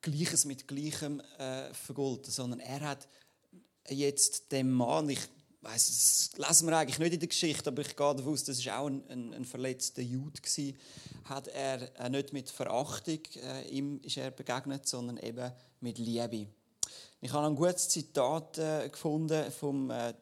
Gleiches 0.00 0.44
mit 0.44 0.66
Gleichem 0.66 1.20
äh, 1.38 1.74
vergolten, 1.74 2.30
sondern 2.30 2.60
er 2.60 2.80
hat 2.80 3.08
jetzt 3.88 4.50
dem 4.52 4.70
Mann, 4.70 5.10
ich 5.10 5.20
weiß, 5.62 6.30
das 6.36 6.48
lesen 6.48 6.68
wir 6.68 6.78
eigentlich 6.78 6.98
nicht 6.98 7.14
in 7.14 7.20
der 7.20 7.28
Geschichte, 7.28 7.70
aber 7.70 7.82
ich 7.82 7.94
gehe 7.94 8.14
davon 8.14 8.32
aus, 8.32 8.44
das 8.44 8.64
war 8.64 8.80
auch 8.80 8.86
ein, 8.86 9.02
ein, 9.08 9.34
ein 9.34 9.44
verletzter 9.44 10.02
Jude 10.02 10.40
gewesen, 10.40 10.76
hat 11.24 11.48
er 11.48 12.00
äh, 12.00 12.08
nicht 12.08 12.32
mit 12.32 12.48
Verachtung 12.50 13.20
äh, 13.36 13.68
ihm 13.68 14.00
ist 14.02 14.16
er 14.16 14.30
begegnet, 14.30 14.88
sondern 14.88 15.18
eben 15.18 15.52
mit 15.80 15.98
Liebe. 15.98 16.46
Ich 17.20 17.32
habe 17.32 17.46
ein 17.46 17.56
gutes 17.56 17.88
Zitat 17.88 18.58
äh, 18.58 18.88
gefunden 18.88 19.52
vom 19.52 19.90
äh, 19.90 20.14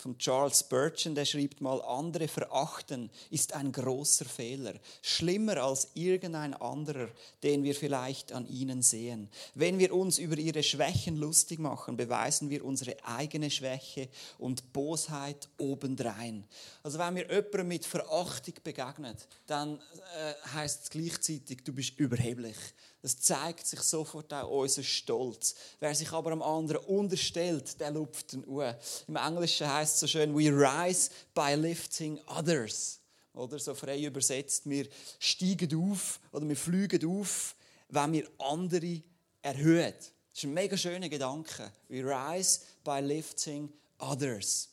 von 0.00 0.18
Charles 0.18 0.60
Spurgeon, 0.60 1.14
der 1.14 1.24
schreibt 1.24 1.60
mal, 1.60 1.80
andere 1.82 2.26
verachten 2.26 3.10
ist 3.30 3.52
ein 3.52 3.70
großer 3.70 4.24
Fehler, 4.24 4.74
schlimmer 5.02 5.58
als 5.58 5.88
irgendein 5.94 6.54
anderer, 6.54 7.08
den 7.42 7.62
wir 7.62 7.74
vielleicht 7.74 8.32
an 8.32 8.48
ihnen 8.48 8.82
sehen. 8.82 9.28
Wenn 9.54 9.78
wir 9.78 9.94
uns 9.94 10.18
über 10.18 10.38
ihre 10.38 10.62
Schwächen 10.62 11.16
lustig 11.16 11.58
machen, 11.58 11.96
beweisen 11.96 12.50
wir 12.50 12.64
unsere 12.64 12.96
eigene 13.04 13.50
Schwäche 13.50 14.08
und 14.38 14.72
Bosheit 14.72 15.48
obendrein. 15.58 16.44
Also 16.82 16.98
wenn 16.98 17.16
wir 17.16 17.28
jemandem 17.30 17.68
mit 17.68 17.84
Verachtung 17.84 18.54
begegnet, 18.64 19.28
dann 19.46 19.76
äh, 19.76 20.34
heißt 20.54 20.84
es 20.84 20.90
gleichzeitig, 20.90 21.62
du 21.62 21.72
bist 21.72 21.98
überheblich. 21.98 22.56
Das 23.02 23.18
zeigt 23.18 23.66
sich 23.66 23.80
sofort 23.80 24.32
auch 24.34 24.50
unser 24.50 24.82
Stolz. 24.82 25.54
Wer 25.78 25.94
sich 25.94 26.12
aber 26.12 26.32
am 26.32 26.42
anderen 26.42 26.84
unterstellt, 26.84 27.80
der 27.80 27.90
lupft 27.90 28.32
den 28.32 28.46
Uhr. 28.46 28.76
Im 29.08 29.16
Englischen 29.16 29.72
heißt 29.72 29.94
es 29.94 30.00
so 30.00 30.06
schön, 30.06 30.34
we 30.34 30.50
rise 30.50 31.10
by 31.34 31.54
lifting 31.54 32.20
others. 32.26 33.00
Oder 33.32 33.58
so 33.58 33.74
frei 33.74 34.02
übersetzt, 34.02 34.68
wir 34.68 34.86
steigen 35.18 35.92
auf 35.92 36.20
oder 36.32 36.46
wir 36.46 36.56
fliegen 36.56 37.06
auf, 37.08 37.54
wenn 37.88 38.12
wir 38.12 38.28
andere 38.38 39.02
erhöhen. 39.40 39.94
Das 39.94 40.38
ist 40.38 40.44
ein 40.44 40.54
mega 40.54 40.76
schöner 40.76 41.08
Gedanke. 41.08 41.70
We 41.88 42.04
rise 42.04 42.60
by 42.84 43.00
lifting 43.00 43.72
others. 43.98 44.68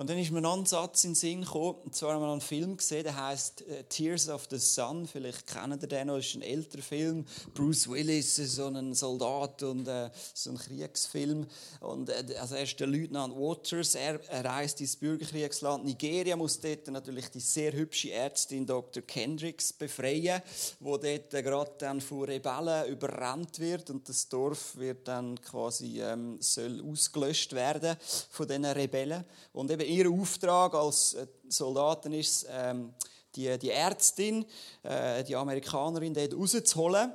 Und 0.00 0.08
dann 0.08 0.16
ist 0.16 0.30
mir 0.30 0.40
noch 0.40 0.56
ein 0.56 0.64
Satz 0.64 1.04
in 1.04 1.10
den 1.10 1.14
Sinn 1.14 1.42
gekommen, 1.42 1.76
und 1.84 1.94
zwar 1.94 2.14
haben 2.14 2.22
wir 2.22 2.32
einen 2.32 2.40
Film 2.40 2.78
gesehen, 2.78 3.02
der 3.02 3.22
heißt 3.22 3.68
äh, 3.68 3.84
Tears 3.84 4.30
of 4.30 4.46
the 4.48 4.56
Sun. 4.56 5.06
Vielleicht 5.06 5.46
kennen 5.46 5.78
ihr 5.78 5.86
den 5.86 6.06
noch, 6.06 6.16
das 6.16 6.24
ist 6.24 6.36
ein 6.36 6.42
älterer 6.42 6.80
Film. 6.80 7.26
Bruce 7.52 7.86
Willis, 7.86 8.36
so 8.36 8.68
ein 8.68 8.94
Soldat 8.94 9.62
und 9.62 9.86
äh, 9.86 10.08
so 10.32 10.52
ein 10.52 10.56
Kriegsfilm. 10.56 11.46
Und, 11.80 12.08
äh, 12.08 12.34
also 12.40 12.54
er 12.54 12.62
ist 12.62 12.80
der 12.80 12.86
Lieutenant 12.86 13.36
Waters, 13.36 13.94
er, 13.94 14.26
er 14.30 14.42
reist 14.42 14.80
ins 14.80 14.96
Bürgerkriegsland 14.96 15.84
Nigeria, 15.84 16.34
muss 16.34 16.58
dort 16.58 16.88
natürlich 16.88 17.28
die 17.28 17.40
sehr 17.40 17.74
hübsche 17.74 18.10
Ärztin 18.10 18.64
Dr. 18.64 19.02
Kendricks 19.02 19.70
befreien, 19.70 20.40
wo 20.78 20.96
dort 20.96 21.34
äh, 21.34 21.42
gerade 21.42 21.72
dann 21.76 22.00
von 22.00 22.24
Rebellen 22.24 22.86
überrannt 22.86 23.58
wird 23.58 23.90
und 23.90 24.08
das 24.08 24.26
Dorf 24.30 24.76
wird 24.76 25.06
dann 25.06 25.38
quasi 25.42 26.00
ähm, 26.00 26.38
soll 26.40 26.82
ausgelöscht 26.90 27.52
werden 27.52 27.98
von 28.30 28.48
diesen 28.48 28.64
Rebellen. 28.64 29.26
Und 29.52 29.70
eben 29.70 29.89
ihr 29.90 30.10
Auftrag 30.10 30.74
als 30.74 31.14
äh, 31.14 31.26
Soldaten 31.48 32.12
ist, 32.12 32.46
ähm, 32.50 32.94
die, 33.34 33.58
die 33.58 33.70
Ärztin, 33.70 34.44
äh, 34.82 35.22
die 35.24 35.36
Amerikanerin, 35.36 36.14
dort 36.14 36.34
rauszuholen. 36.34 37.12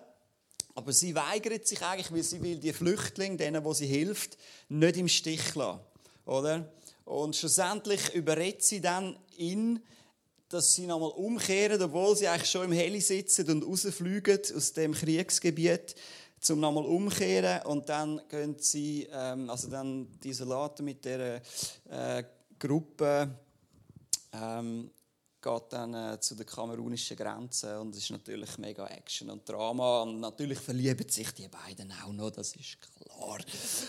Aber 0.75 0.91
sie 0.91 1.15
weigert 1.15 1.65
sich 1.65 1.81
eigentlich, 1.81 2.11
weil 2.11 2.23
sie 2.23 2.41
will 2.41 2.57
die 2.57 2.73
Flüchtlinge, 2.73 3.37
denen, 3.37 3.63
wo 3.63 3.73
sie 3.73 3.87
hilft, 3.87 4.37
nicht 4.67 4.97
im 4.97 5.07
Stich 5.07 5.55
lassen. 5.55 5.79
Oder? 6.25 6.69
Und 7.05 7.35
schlussendlich 7.35 8.13
überredet 8.13 8.63
sie 8.63 8.81
dann 8.81 9.17
ihn, 9.37 9.81
dass 10.49 10.75
sie 10.75 10.85
nochmal 10.85 11.11
umkehren, 11.11 11.81
obwohl 11.81 12.15
sie 12.15 12.27
eigentlich 12.27 12.49
schon 12.49 12.65
im 12.65 12.71
Heli 12.71 13.01
sitzen 13.01 13.49
und 13.49 13.63
rausfliegen 13.63 14.39
aus 14.55 14.73
dem 14.73 14.93
Kriegsgebiet, 14.93 15.95
zum 16.39 16.59
nochmal 16.59 16.85
umkehren 16.85 17.65
und 17.65 17.89
dann 17.89 18.21
gehen 18.29 18.55
sie, 18.59 19.07
ähm, 19.11 19.49
also 19.49 19.69
dann 19.69 20.07
die 20.23 20.33
Soldaten 20.33 20.85
mit 20.85 21.03
der 21.05 21.41
äh, 21.89 22.23
Gruppe 22.59 23.29
ähm, 24.33 24.91
geht 25.41 25.63
dann 25.69 25.93
äh, 25.93 26.19
zu 26.19 26.35
der 26.35 26.45
kamerunischen 26.45 27.15
Grenze 27.15 27.79
und 27.79 27.95
es 27.95 28.03
ist 28.03 28.09
natürlich 28.09 28.57
mega 28.57 28.87
Action 28.87 29.29
und 29.29 29.47
Drama 29.47 30.01
und 30.01 30.19
natürlich 30.19 30.59
verlieben 30.59 31.07
sich 31.07 31.31
die 31.31 31.47
beiden 31.47 31.93
auch 32.03 32.11
noch, 32.11 32.31
das 32.31 32.55
ist 32.55 32.77
klar. 32.81 33.37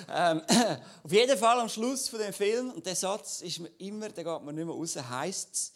Ähm, 0.08 0.42
auf 1.02 1.12
jeden 1.12 1.38
Fall 1.38 1.60
am 1.60 1.68
Schluss 1.68 2.08
von 2.08 2.18
dem 2.18 2.32
Film 2.32 2.70
und 2.72 2.84
der 2.84 2.96
Satz 2.96 3.40
ist 3.40 3.58
mir 3.60 3.70
immer, 3.78 4.10
der 4.10 4.24
geht 4.24 4.42
mir 4.42 4.52
nicht 4.52 4.66
mehr 4.66 4.74
raus, 4.74 4.96
heißt 4.96 5.72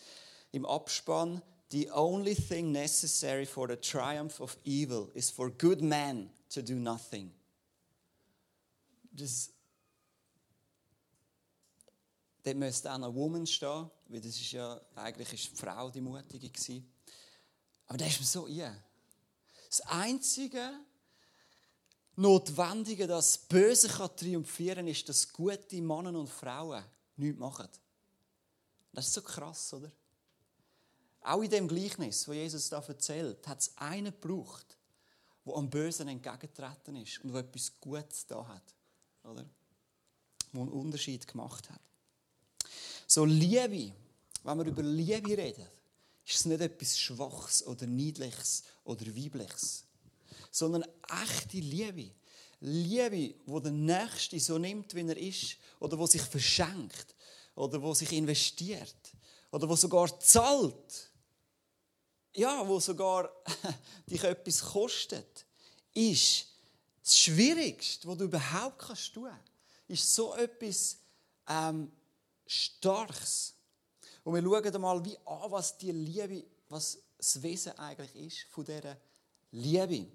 im 0.53 0.67
Abspann 0.67 1.43
The 1.73 1.89
only 1.93 2.35
thing 2.35 2.73
necessary 2.73 3.47
for 3.47 3.69
the 3.69 3.77
triumph 3.77 4.41
of 4.41 4.57
evil 4.65 5.09
is 5.15 5.31
for 5.31 5.51
good 5.51 5.81
men 5.81 6.31
to 6.53 6.63
do 6.63 6.75
nothing. 6.75 7.33
Das 9.13 9.51
Dort 12.43 12.57
müsste 12.57 12.91
auch 12.91 12.95
eine 12.95 13.15
Woman 13.15 13.47
stehen, 13.47 13.91
weil 14.09 14.21
das 14.21 14.37
ist 14.37 14.53
ja, 14.53 14.81
eigentlich 14.95 15.33
ist 15.33 15.53
die 15.53 15.57
Frau 15.57 15.91
die 15.91 16.01
Mutige 16.01 16.49
gewesen. 16.49 16.91
Aber 17.87 17.99
da 17.99 18.07
ist 18.07 18.21
mir 18.21 18.27
so 18.27 18.47
ja. 18.47 18.75
Das 19.69 19.81
Einzige 19.83 20.73
Notwendige, 22.17 23.07
dass 23.07 23.33
das 23.33 23.49
Böse 23.49 23.89
kann 23.89 24.15
triumphieren 24.15 24.87
ist, 24.89 25.09
dass 25.09 25.33
gute 25.33 25.81
Männer 25.81 26.19
und 26.19 26.29
Frauen 26.29 26.85
nichts 27.17 27.39
machen. 27.39 27.69
Das 28.93 29.07
ist 29.07 29.15
so 29.15 29.23
krass, 29.23 29.73
oder? 29.73 29.91
Auch 31.23 31.43
in 31.43 31.51
dem 31.51 31.69
Gleichnis, 31.69 32.27
wo 32.27 32.33
Jesus 32.33 32.69
da 32.69 32.81
erzählt, 32.81 33.47
hat 33.47 33.61
es 33.61 33.77
einen 33.77 34.13
gebraucht, 34.13 34.77
der 35.47 35.55
am 35.55 35.71
Bösen 35.71 36.09
entgegengetreten 36.09 36.97
ist 36.97 37.25
und 37.25 37.33
der 37.33 37.41
etwas 37.41 37.73
Gutes 37.81 38.27
da 38.27 38.47
hat. 38.47 38.75
Oder? 39.25 39.47
Der 40.53 40.61
einen 40.61 40.71
Unterschied 40.71 41.27
gemacht 41.27 41.71
hat. 41.71 41.81
So 43.13 43.25
Liebe, 43.25 43.93
wenn 44.45 44.59
wir 44.59 44.67
über 44.67 44.85
Liebe 44.85 45.37
reden, 45.37 45.67
ist 46.25 46.37
es 46.37 46.45
nicht 46.45 46.61
etwas 46.61 46.97
Schwaches 46.97 47.67
oder 47.67 47.85
Niedliches 47.85 48.63
oder 48.85 49.05
Weibliches, 49.05 49.83
sondern 50.53 50.85
echte 51.25 51.57
Liebe. 51.57 52.13
Liebe, 52.61 53.35
wo 53.47 53.59
der 53.59 53.73
Nächste 53.73 54.39
so 54.39 54.59
nimmt, 54.59 54.95
wie 54.95 55.01
er 55.01 55.17
ist, 55.17 55.57
oder 55.81 55.99
wo 55.99 56.07
sich 56.07 56.23
verschenkt, 56.23 57.17
oder 57.57 57.83
wo 57.83 57.95
sich 57.95 58.13
investiert, 58.13 58.95
oder 59.51 59.69
wo 59.69 59.75
sogar 59.75 60.21
zahlt. 60.21 61.11
Ja, 62.37 62.63
wo 62.69 62.79
sogar 62.79 63.29
dich 64.07 64.23
etwas 64.23 64.61
kostet, 64.61 65.47
ist 65.95 66.47
das 67.03 67.19
Schwierigste, 67.19 68.07
was 68.07 68.19
du 68.19 68.25
überhaupt 68.27 68.79
kannst 68.79 69.13
tun, 69.13 69.31
ist 69.89 70.15
so 70.15 70.33
etwas 70.37 70.97
ähm, 71.49 71.91
Starkes. 72.51 73.55
Und 74.25 74.35
wir 74.35 74.43
schauen 74.43 74.75
einmal 74.75 75.05
wie 75.05 75.17
an, 75.25 75.53
was 75.53 75.79
die 75.79 75.93
Liebe, 75.93 76.45
was 76.69 76.99
das 77.17 77.41
Wesen 77.43 77.79
eigentlich 77.79 78.15
ist 78.17 78.53
von 78.53 78.65
dieser 78.65 78.97
Liebe. 79.53 80.09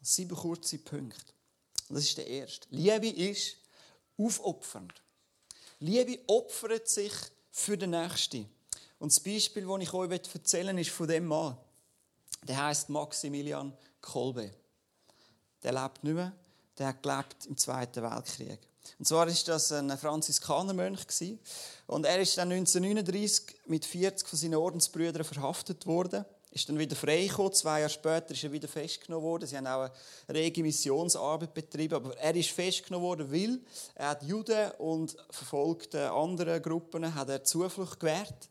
Sieben 0.00 0.34
kurze 0.34 0.78
Punkte. 0.78 1.34
Das 1.90 2.04
ist 2.04 2.16
der 2.16 2.26
erste. 2.26 2.66
Liebe 2.70 3.08
ist 3.08 3.56
aufopfernd. 4.16 4.94
Liebe 5.80 6.18
opfert 6.26 6.88
sich 6.88 7.12
für 7.50 7.76
den 7.76 7.90
Nächsten. 7.90 8.48
Und 8.98 9.12
das 9.12 9.20
Beispiel, 9.20 9.66
das 9.66 9.82
ich 9.82 9.92
euch 9.92 10.10
erzählen 10.10 10.74
will, 10.74 10.82
ist 10.82 10.90
von 10.90 11.06
dem 11.06 11.26
Mann. 11.26 11.58
Der 12.44 12.64
heißt 12.64 12.88
Maximilian 12.88 13.76
Kolbe. 14.00 14.50
Der 15.62 15.72
lebt 15.72 16.02
nicht 16.02 16.14
mehr. 16.14 16.32
Der 16.78 16.88
hat 16.88 17.02
gelebt 17.02 17.46
im 17.46 17.58
Zweiten 17.58 18.02
Weltkrieg. 18.02 18.67
Und 18.98 19.06
zwar 19.06 19.28
ist 19.28 19.46
das 19.48 19.70
ein 19.72 19.96
Franziskanermönch 19.96 21.06
und 21.86 22.04
er 22.04 22.20
ist 22.20 22.36
dann 22.36 22.50
1939 22.50 23.56
mit 23.66 23.84
40 23.84 24.26
von 24.28 24.38
seinen 24.38 24.54
Ordensbrüdern 24.54 25.24
verhaftet 25.24 25.86
worden. 25.86 26.24
Ist 26.50 26.68
dann 26.68 26.78
wieder 26.78 26.96
freigekommen. 26.96 27.52
Zwei 27.52 27.80
Jahre 27.80 27.90
später 27.90 28.30
ist 28.32 28.42
er 28.42 28.50
wieder 28.50 28.68
festgenommen 28.68 29.24
worden. 29.24 29.46
Sie 29.46 29.56
haben 29.56 29.66
auch 29.66 29.90
eine 30.26 30.38
rege 30.38 30.62
Missionsarbeit 30.62 31.52
betrieben, 31.52 31.94
aber 31.94 32.16
er 32.16 32.34
ist 32.34 32.50
festgenommen 32.50 33.06
worden, 33.06 33.32
weil 33.32 33.60
er 33.94 34.08
hat 34.08 34.22
Juden 34.22 34.70
und 34.78 35.14
verfolgte 35.30 36.10
andere 36.10 36.60
Gruppen 36.60 37.14
hat 37.14 37.28
er 37.28 37.44
Zuflucht 37.44 38.00
gewährt. 38.00 38.48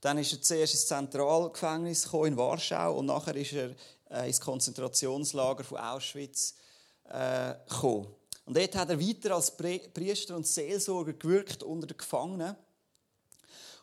Dann 0.00 0.18
ist 0.18 0.32
er 0.32 0.40
zuerst 0.40 0.74
ins 0.74 0.86
Zentralgefängnis 0.86 2.04
in 2.04 2.36
Warschau 2.36 2.98
und 2.98 3.06
nachher 3.06 3.34
ist 3.34 3.52
er 3.52 3.74
äh, 4.10 4.28
ins 4.28 4.40
Konzentrationslager 4.40 5.64
von 5.64 5.78
Auschwitz 5.78 6.54
äh, 7.08 7.54
gekommen. 7.68 8.06
Und 8.48 8.56
dort 8.56 8.74
hat 8.76 8.88
er 8.88 8.98
weiter 8.98 9.34
als 9.34 9.54
Priester 9.54 10.34
und 10.34 10.46
Seelsorger 10.46 11.12
gewirkt 11.12 11.62
unter 11.62 11.86
den 11.86 11.98
Gefangenen. 11.98 12.56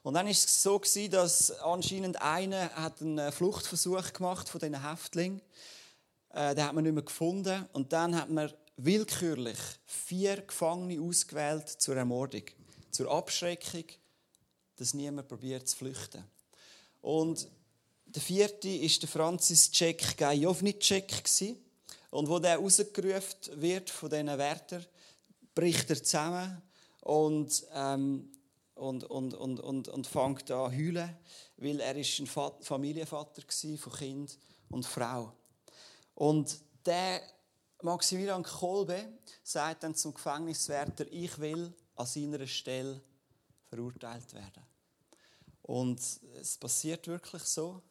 Und 0.01 0.15
dann 0.15 0.25
ist 0.25 0.43
es 0.43 0.63
so 0.63 0.81
dass 1.11 1.51
anscheinend 1.59 2.19
einer 2.19 2.71
hat 2.71 2.99
einen 2.99 3.31
Fluchtversuch 3.31 4.11
gemacht 4.13 4.49
von 4.49 4.59
diesen 4.59 4.89
Häftlingen. 4.89 5.39
Äh, 6.33 6.55
den 6.55 6.63
hat 6.63 6.73
man 6.73 6.83
nicht 6.83 6.93
mehr 6.93 7.03
gefunden. 7.03 7.69
Und 7.73 7.93
dann 7.93 8.15
hat 8.19 8.31
man 8.31 8.51
willkürlich 8.77 9.59
vier 9.85 10.41
Gefangene 10.41 10.99
ausgewählt 10.99 11.69
zur 11.69 11.95
Ermordung, 11.97 12.45
zur 12.89 13.11
Abschreckung 13.11 13.85
dass 14.77 14.95
niemand 14.95 15.27
probiert 15.27 15.69
zu 15.69 15.77
flüchten. 15.77 16.23
Und 17.01 17.47
der 18.07 18.21
vierte 18.23 18.67
ist 18.67 19.03
der 19.03 19.09
Francis 19.09 19.71
Cek 19.71 20.17
Gajovnicek 20.17 21.23
und 22.11 22.29
wo 22.29 22.39
der 22.39 22.57
rausgerufen 22.57 23.61
wird 23.61 23.89
von 23.89 24.09
diesen 24.09 24.27
Wärtern, 24.37 24.85
bricht 25.53 25.89
er 25.89 26.03
zusammen 26.03 26.61
und, 27.01 27.65
ähm, 27.73 28.31
und, 28.75 29.03
und, 29.05 29.33
und, 29.33 29.59
und, 29.59 29.87
und 29.87 30.07
fängt 30.07 30.51
an 30.51 30.71
zu 30.71 30.77
heulen, 30.77 31.15
weil 31.57 31.79
er 31.79 31.95
ist 31.95 32.19
ein 32.19 32.27
Familienvater 32.27 33.41
war 33.41 33.77
von 33.77 33.93
Kind 33.93 34.37
und 34.69 34.85
Frau. 34.85 35.33
Und 36.15 36.59
der 36.85 37.21
Maximilian 37.81 38.43
Kolbe 38.43 39.05
sagt 39.43 39.83
dann 39.83 39.95
zum 39.95 40.13
Gefängniswärter, 40.13 41.05
ich 41.11 41.37
will 41.39 41.73
an 41.95 42.05
seiner 42.05 42.45
Stelle 42.47 43.01
verurteilt 43.69 44.33
werden. 44.33 44.63
Und 45.61 45.99
es 46.39 46.57
passiert 46.57 47.07
wirklich 47.07 47.43
so. 47.43 47.81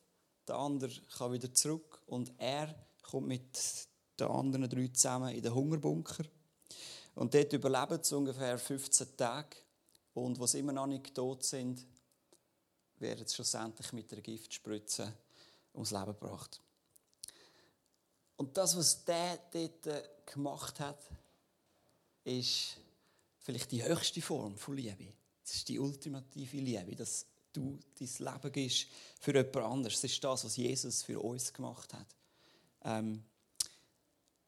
Der 0.47 0.57
andere 0.57 0.93
kann 1.17 1.33
wieder 1.33 1.53
zurück 1.53 2.03
und 2.07 2.33
er 2.39 2.75
kommt 3.03 3.29
mit 3.29 3.59
den 4.19 4.29
anderen 4.29 4.69
drei 4.69 4.89
zusammen 4.89 5.35
in 5.35 5.43
den 5.43 5.55
Hungerbunker. 5.55 6.25
Und 7.15 7.35
dort 7.35 7.53
überleben 7.53 8.03
sie 8.03 8.17
ungefähr 8.17 8.59
15 8.59 9.17
Tage. 9.17 9.57
Und 10.15 10.39
was 10.39 10.55
immer 10.55 10.73
noch 10.73 10.87
nicht 10.87 11.15
tot 11.15 11.45
sind, 11.45 11.85
werden 12.99 13.27
sie 13.27 13.35
schlussendlich 13.35 13.93
mit 13.93 14.11
der 14.11 14.21
Giftspritze 14.21 15.13
ums 15.75 15.91
Leben 15.91 16.07
gebracht. 16.07 16.61
Und 18.37 18.57
das, 18.57 18.77
was 18.77 19.05
der 19.05 19.39
dort 19.53 20.27
gemacht 20.27 20.81
hat, 20.81 20.99
ist 22.25 22.79
vielleicht 23.41 23.71
die 23.71 23.85
höchste 23.85 24.23
Form 24.23 24.57
von 24.57 24.77
Liebe. 24.77 25.13
Das 25.43 25.55
ist 25.57 25.69
die 25.69 25.79
ultimative 25.79 26.57
Liebe, 26.57 26.97
dass 26.97 27.27
du 27.53 27.79
dein 27.99 28.33
Leben 28.33 28.53
gibst 28.53 28.87
für 29.21 29.35
jemand 29.35 29.57
anderes. 29.57 30.01
Das 30.01 30.11
ist 30.11 30.25
das, 30.25 30.45
was 30.45 30.57
Jesus 30.57 31.03
für 31.03 31.21
uns 31.21 31.53
gemacht 31.53 31.93
hat. 31.93 32.07
Ähm, 32.83 33.23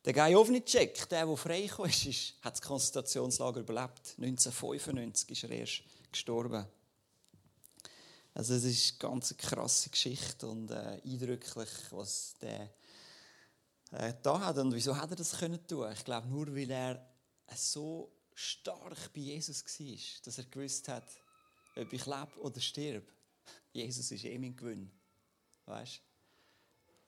der 0.07 0.13
Gajovnicek, 0.13 1.09
der, 1.09 1.27
der 1.27 1.37
freigekommen 1.37 1.91
ist, 1.91 2.07
ist, 2.07 2.35
hat 2.41 2.55
das 2.55 2.63
Konzentrationslager 2.63 3.61
überlebt. 3.61 4.15
1995 4.19 5.31
ist 5.33 5.43
er 5.43 5.51
erst 5.51 5.83
gestorben. 6.13 6.65
Also 8.33 8.55
es 8.55 8.65
ist 8.65 8.93
eine 8.93 9.11
ganz 9.11 9.37
krasse 9.37 9.91
Geschichte 9.91 10.47
und 10.47 10.71
äh, 10.71 11.01
eindrücklich, 11.05 11.69
was 11.91 12.37
der 12.41 12.71
äh, 13.91 14.15
da 14.23 14.39
hat. 14.39 14.59
Und 14.59 14.73
wieso 14.73 14.97
hat 14.97 15.11
er 15.11 15.17
das 15.17 15.39
können 15.39 15.67
tun? 15.67 15.91
Ich 15.93 16.05
glaube 16.05 16.29
nur, 16.29 16.55
weil 16.55 16.71
er 16.71 17.05
so 17.57 18.13
stark 18.33 19.13
bei 19.13 19.23
Jesus 19.23 19.65
war, 19.65 20.23
dass 20.25 20.39
er 20.39 20.45
gewusst 20.45 20.87
hat, 20.87 21.09
ob 21.75 21.93
ich 21.93 22.07
lebe 22.07 22.41
oder 22.43 22.61
stirb. 22.61 23.11
Jesus 23.73 24.13
ist 24.13 24.25
eh 24.25 24.39
mein 24.39 24.55
Gewinn. 24.55 24.89
Weißt? 25.65 26.01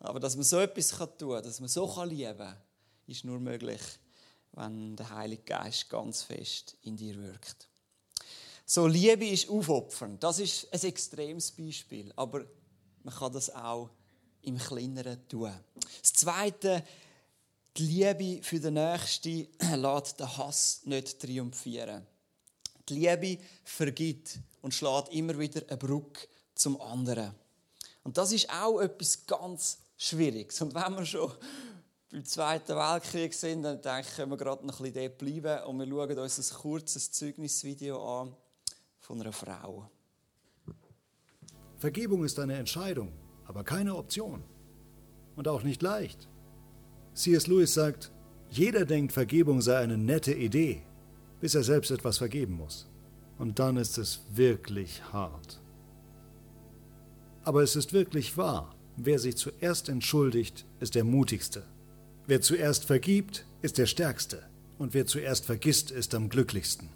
Aber 0.01 0.19
dass 0.19 0.35
man 0.35 0.45
so 0.45 0.59
etwas 0.59 0.89
tun 0.89 1.35
kann, 1.35 1.45
dass 1.45 1.61
man 1.61 1.69
so 1.69 2.03
lieben 2.03 2.39
kann, 2.39 2.61
ist 3.09 3.25
nur 3.25 3.41
möglich, 3.41 3.81
wenn 4.53 4.97
der 4.97 5.11
Heilige 5.11 5.43
Geist 5.43 5.89
ganz 5.89 6.23
fest 6.23 6.77
in 6.83 6.97
dir 6.97 7.17
wirkt. 7.21 7.69
So, 8.65 8.87
Liebe 8.87 9.27
ist 9.27 9.49
aufopfern. 9.49 10.19
Das 10.21 10.39
ist 10.39 10.73
ein 10.73 10.81
extremes 10.83 11.51
Beispiel. 11.51 12.13
Aber 12.17 12.45
man 13.03 13.15
kann 13.15 13.33
das 13.33 13.55
auch 13.55 13.89
im 14.43 14.59
Kleineren 14.59 15.27
tun. 15.29 15.53
Das 16.03 16.13
Zweite, 16.13 16.85
die 17.77 17.83
Liebe 17.83 18.43
für 18.43 18.61
den 18.61 18.75
Nächsten 18.75 19.49
lässt 19.77 20.21
den 20.21 20.37
Hass 20.37 20.83
nicht 20.85 21.19
triumphieren. 21.19 22.07
Die 22.89 22.95
Liebe 22.95 23.43
vergibt 23.65 24.39
und 24.61 24.75
schlägt 24.75 25.09
immer 25.13 25.39
wieder 25.39 25.63
eine 25.67 25.77
Brücke 25.77 26.29
zum 26.55 26.81
anderen. 26.81 27.35
Und 28.05 28.19
das 28.19 28.33
ist 28.33 28.51
auch 28.51 28.81
etwas 28.81 29.27
ganz 29.27 29.79
Schwieriges. 29.97 30.61
Und 30.61 30.75
wenn 30.75 30.95
wir 30.95 31.07
schon 31.07 31.33
beim 32.11 32.25
Zweiten 32.25 32.75
Weltkrieg 32.75 33.35
sind, 33.35 33.63
dann 33.63 34.05
können 34.17 34.31
wir 34.31 34.37
gerade 34.37 34.67
noch 34.67 34.81
ein 34.81 34.93
bisschen 34.93 35.09
dort 35.09 35.19
bleiben 35.19 35.65
und 35.65 35.79
wir 35.79 35.87
schauen 35.87 36.19
uns 36.19 36.53
ein 36.53 36.59
kurzes 36.59 37.13
Zeugnisvideo 37.13 38.21
an 38.21 38.35
von 38.99 39.21
einer 39.21 39.33
Frau. 39.33 39.91
Vergebung 41.77 42.25
ist 42.25 42.39
eine 42.39 42.57
Entscheidung, 42.57 43.13
aber 43.47 43.63
keine 43.63 43.95
Option. 43.95 44.43
Und 45.37 45.47
auch 45.47 45.63
nicht 45.63 45.83
leicht. 45.83 46.29
C.S. 47.15 47.47
Lewis 47.47 47.75
sagt, 47.75 48.11
jeder 48.51 48.85
denkt, 48.85 49.13
Vergebung 49.13 49.61
sei 49.61 49.79
eine 49.79 49.97
nette 49.97 50.35
Idee, 50.35 50.83
bis 51.41 51.55
er 51.55 51.63
selbst 51.63 51.91
etwas 51.91 52.19
vergeben 52.19 52.55
muss. 52.55 52.89
Und 53.39 53.61
dann 53.61 53.77
ist 53.77 53.99
es 53.99 54.23
wirklich 54.33 55.03
hart. 55.13 55.61
Aber 57.45 57.63
es 57.63 57.77
ist 57.77 57.93
wirklich 57.93 58.37
wahr, 58.37 58.75
wer 58.97 59.19
sich 59.19 59.37
zuerst 59.37 59.89
entschuldigt, 59.89 60.67
ist 60.81 60.97
der 60.97 61.05
mutigste. 61.05 61.65
Wer 62.29 62.43
zuerst 62.43 62.85
vergibt, 62.85 63.47
ist 63.63 63.79
der 63.79 63.87
stärkste. 63.87 64.43
Und 64.77 64.93
wer 64.93 65.07
zuerst 65.07 65.47
vergisst, 65.47 65.91
ist 65.91 66.15
am 66.15 66.29
glücklichsten. 66.29 66.91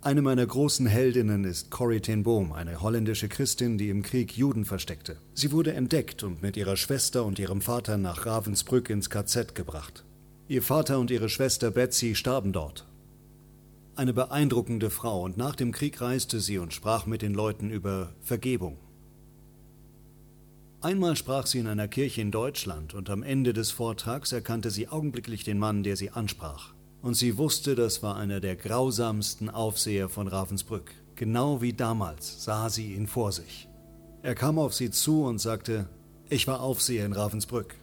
Eine 0.00 0.22
meiner 0.22 0.44
großen 0.44 0.86
Heldinnen 0.86 1.44
ist 1.44 1.70
Corrie 1.70 2.00
ten 2.00 2.24
Boom, 2.24 2.52
eine 2.52 2.80
holländische 2.80 3.28
Christin, 3.28 3.78
die 3.78 3.90
im 3.90 4.02
Krieg 4.02 4.36
Juden 4.36 4.64
versteckte. 4.64 5.18
Sie 5.34 5.52
wurde 5.52 5.74
entdeckt 5.74 6.24
und 6.24 6.42
mit 6.42 6.56
ihrer 6.56 6.76
Schwester 6.76 7.24
und 7.24 7.38
ihrem 7.38 7.60
Vater 7.60 7.96
nach 7.96 8.26
Ravensbrück 8.26 8.90
ins 8.90 9.08
KZ 9.08 9.54
gebracht. 9.54 10.04
Ihr 10.48 10.62
Vater 10.62 10.98
und 10.98 11.12
ihre 11.12 11.28
Schwester 11.28 11.70
Betsy 11.70 12.16
starben 12.16 12.52
dort. 12.52 12.88
Eine 13.94 14.12
beeindruckende 14.12 14.90
Frau 14.90 15.22
und 15.22 15.36
nach 15.36 15.54
dem 15.54 15.70
Krieg 15.70 16.00
reiste 16.00 16.40
sie 16.40 16.58
und 16.58 16.74
sprach 16.74 17.06
mit 17.06 17.22
den 17.22 17.34
Leuten 17.34 17.70
über 17.70 18.12
Vergebung. 18.20 18.78
Einmal 20.84 21.16
sprach 21.16 21.46
sie 21.46 21.60
in 21.60 21.66
einer 21.66 21.88
Kirche 21.88 22.20
in 22.20 22.30
Deutschland 22.30 22.92
und 22.92 23.08
am 23.08 23.22
Ende 23.22 23.54
des 23.54 23.70
Vortrags 23.70 24.32
erkannte 24.32 24.70
sie 24.70 24.86
augenblicklich 24.86 25.42
den 25.42 25.58
Mann, 25.58 25.82
der 25.82 25.96
sie 25.96 26.10
ansprach 26.10 26.74
und 27.00 27.14
sie 27.14 27.38
wusste, 27.38 27.74
das 27.74 28.02
war 28.02 28.16
einer 28.16 28.38
der 28.38 28.54
grausamsten 28.54 29.48
Aufseher 29.48 30.10
von 30.10 30.28
Ravensbrück. 30.28 30.90
Genau 31.14 31.62
wie 31.62 31.72
damals 31.72 32.44
sah 32.44 32.68
sie 32.68 32.92
ihn 32.92 33.06
vor 33.06 33.32
sich. 33.32 33.66
Er 34.20 34.34
kam 34.34 34.58
auf 34.58 34.74
sie 34.74 34.90
zu 34.90 35.24
und 35.24 35.38
sagte, 35.38 35.88
ich 36.28 36.46
war 36.46 36.60
Aufseher 36.60 37.06
in 37.06 37.14
Ravensbrück. 37.14 37.76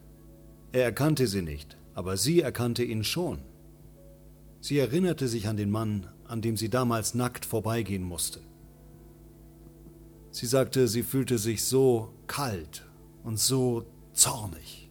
Er 0.72 0.84
erkannte 0.84 1.26
sie 1.26 1.42
nicht, 1.42 1.78
aber 1.96 2.18
sie 2.18 2.42
erkannte 2.42 2.84
ihn 2.84 3.04
schon. 3.04 3.40
Sie 4.60 4.78
erinnerte 4.78 5.28
sich 5.28 5.48
an 5.48 5.58
den 5.58 5.72
Mann, 5.72 6.06
an 6.28 6.44
dem 6.44 6.56
sie 6.56 6.70
damals 6.70 7.16
nackt 7.16 7.46
vorbeigehen 7.46 8.04
musste. 8.04 8.42
Sie 10.30 10.46
sagte, 10.46 10.88
sie 10.88 11.02
fühlte 11.02 11.40
sich 11.40 11.64
so 11.64 12.14
kalt 12.28 12.86
und 13.24 13.40
so 13.40 13.86
zornig. 14.14 14.90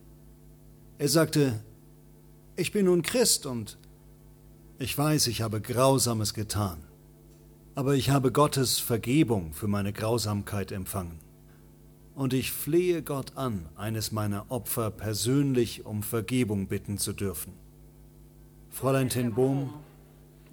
Er 0.98 1.08
sagte, 1.08 1.62
ich 2.56 2.72
bin 2.72 2.86
nun 2.86 3.02
Christ 3.02 3.46
und 3.46 3.78
ich 4.78 4.96
weiß, 4.96 5.26
ich 5.28 5.42
habe 5.42 5.60
Grausames 5.60 6.34
getan, 6.34 6.82
aber 7.74 7.94
ich 7.94 8.10
habe 8.10 8.32
Gottes 8.32 8.78
Vergebung 8.78 9.52
für 9.52 9.68
meine 9.68 9.92
Grausamkeit 9.92 10.72
empfangen. 10.72 11.20
Und 12.14 12.34
ich 12.34 12.52
flehe 12.52 13.02
Gott 13.02 13.36
an, 13.36 13.66
eines 13.76 14.12
meiner 14.12 14.50
Opfer 14.50 14.90
persönlich 14.90 15.86
um 15.86 16.02
Vergebung 16.02 16.66
bitten 16.66 16.98
zu 16.98 17.12
dürfen. 17.12 17.54
Fräulein 18.68 19.08
Ten 19.08 19.34
Boom, 19.34 19.72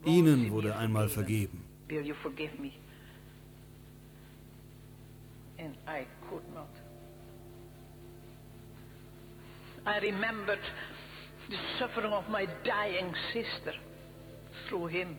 Ihnen 0.05 0.51
wurde 0.51 0.75
einmal 0.75 1.09
vergeben. 1.09 1.63
Will 1.89 2.05
you 2.05 2.15
forgive 2.21 2.51
me? 2.61 2.71
And 5.57 5.75
I 5.87 6.05
I 9.87 9.99
remembered 9.99 10.59
the 11.49 11.55
suffering 11.79 12.11
of 12.11 12.27
my 12.29 12.45
dying 12.65 13.13
sister. 13.33 13.73
through 14.67 14.87
him. 14.87 15.17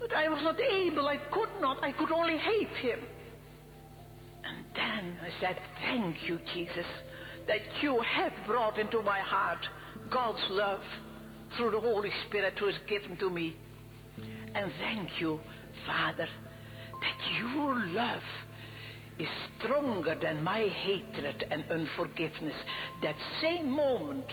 But 0.00 0.12
I 0.12 0.28
was 0.28 0.40
not 0.42 0.58
able, 0.60 1.06
I 1.06 1.18
could 1.30 1.50
not, 1.60 1.82
I 1.84 1.92
could 1.92 2.10
only 2.10 2.36
hate 2.36 2.76
him. 2.80 2.98
And 4.44 4.64
then 4.74 5.16
I 5.22 5.40
said, 5.40 5.56
Thank 5.80 6.16
you, 6.28 6.40
Jesus, 6.52 6.86
that 7.46 7.60
you 7.80 8.00
have 8.00 8.32
brought 8.46 8.78
into 8.78 9.00
my 9.02 9.20
heart 9.20 9.64
God's 10.10 10.42
love 10.50 10.80
through 11.56 11.70
the 11.70 11.80
Holy 11.80 12.10
Spirit 12.26 12.54
who 12.58 12.66
is 12.66 12.74
given 12.88 13.16
to 13.18 13.30
me. 13.30 13.56
And 14.54 14.72
thank 14.80 15.20
you, 15.20 15.38
Father, 15.86 16.26
that 16.26 17.38
your 17.38 17.74
love 17.94 18.22
is 19.22 19.28
stronger 19.58 20.16
than 20.20 20.42
my 20.42 20.62
hatred 20.68 21.44
and 21.50 21.64
unforgiveness. 21.70 22.56
That 23.02 23.16
same 23.40 23.70
moment, 23.70 24.26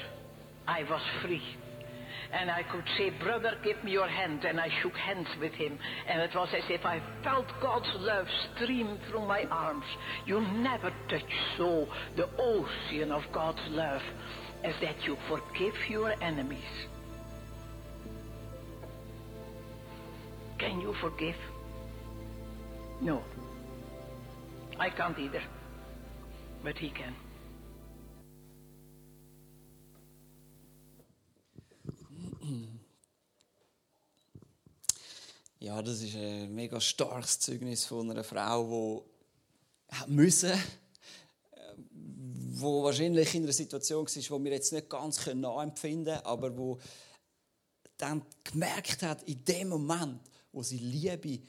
I 0.68 0.84
was 0.84 1.02
free 1.22 1.42
and 2.32 2.52
I 2.52 2.64
could 2.64 2.84
say, 2.98 3.10
Brother, 3.24 3.54
give 3.64 3.84
me 3.84 3.92
your 3.92 4.08
hand. 4.08 4.46
And 4.46 4.60
I 4.60 4.70
shook 4.82 4.94
hands 4.94 5.28
with 5.40 5.54
him. 5.54 5.78
And 6.08 6.22
it 6.22 6.32
was 6.36 6.50
as 6.56 6.64
if 6.70 6.86
I 6.86 7.02
felt 7.24 7.48
God's 7.62 7.90
love 7.98 8.28
stream 8.56 9.00
through 9.10 9.26
my 9.26 9.46
arms. 9.46 9.86
You 10.26 10.42
never 10.42 10.92
touch 11.10 11.34
so 11.58 11.88
the 12.16 12.30
ocean 12.38 13.12
of 13.12 13.24
God's 13.34 13.62
love 13.70 14.02
as 14.64 14.76
that 14.82 14.96
you 15.06 15.18
forgive 15.28 15.74
your 15.90 16.14
enemies. 16.22 16.60
Can 20.60 20.82
you 20.82 20.94
forgive? 21.02 21.36
No. 23.02 23.24
I 24.80 24.90
can't 24.90 25.20
either. 25.20 25.42
But 26.64 26.78
he 26.78 26.90
can. 26.90 27.14
Ja, 35.60 35.82
das 35.82 36.02
ist 36.02 36.16
ein 36.16 36.56
mega 36.56 36.80
starkes 36.80 37.40
Zeugnis 37.40 37.84
von 37.86 38.10
einer 38.10 38.24
Frau, 38.24 39.04
die 40.08 40.12
müssen, 40.12 40.54
wo 42.54 42.84
wahrscheinlich 42.84 43.36
in 43.36 43.44
einer 43.44 43.52
Situation 43.52 44.06
war, 44.06 44.24
wo 44.30 44.44
wir 44.44 44.52
jetzt 44.54 44.72
nicht 44.72 44.90
ganz 44.90 45.28
nachempfinden 45.28 46.14
können, 46.16 46.26
aber 46.26 46.58
wo 46.58 46.80
dann 47.98 48.26
gemerkt 48.46 49.04
hat, 49.04 49.24
in 49.24 49.44
dem 49.44 49.68
Moment, 49.68 50.22
wo 50.54 50.64
sie 50.64 50.78
Liebe 50.78 51.42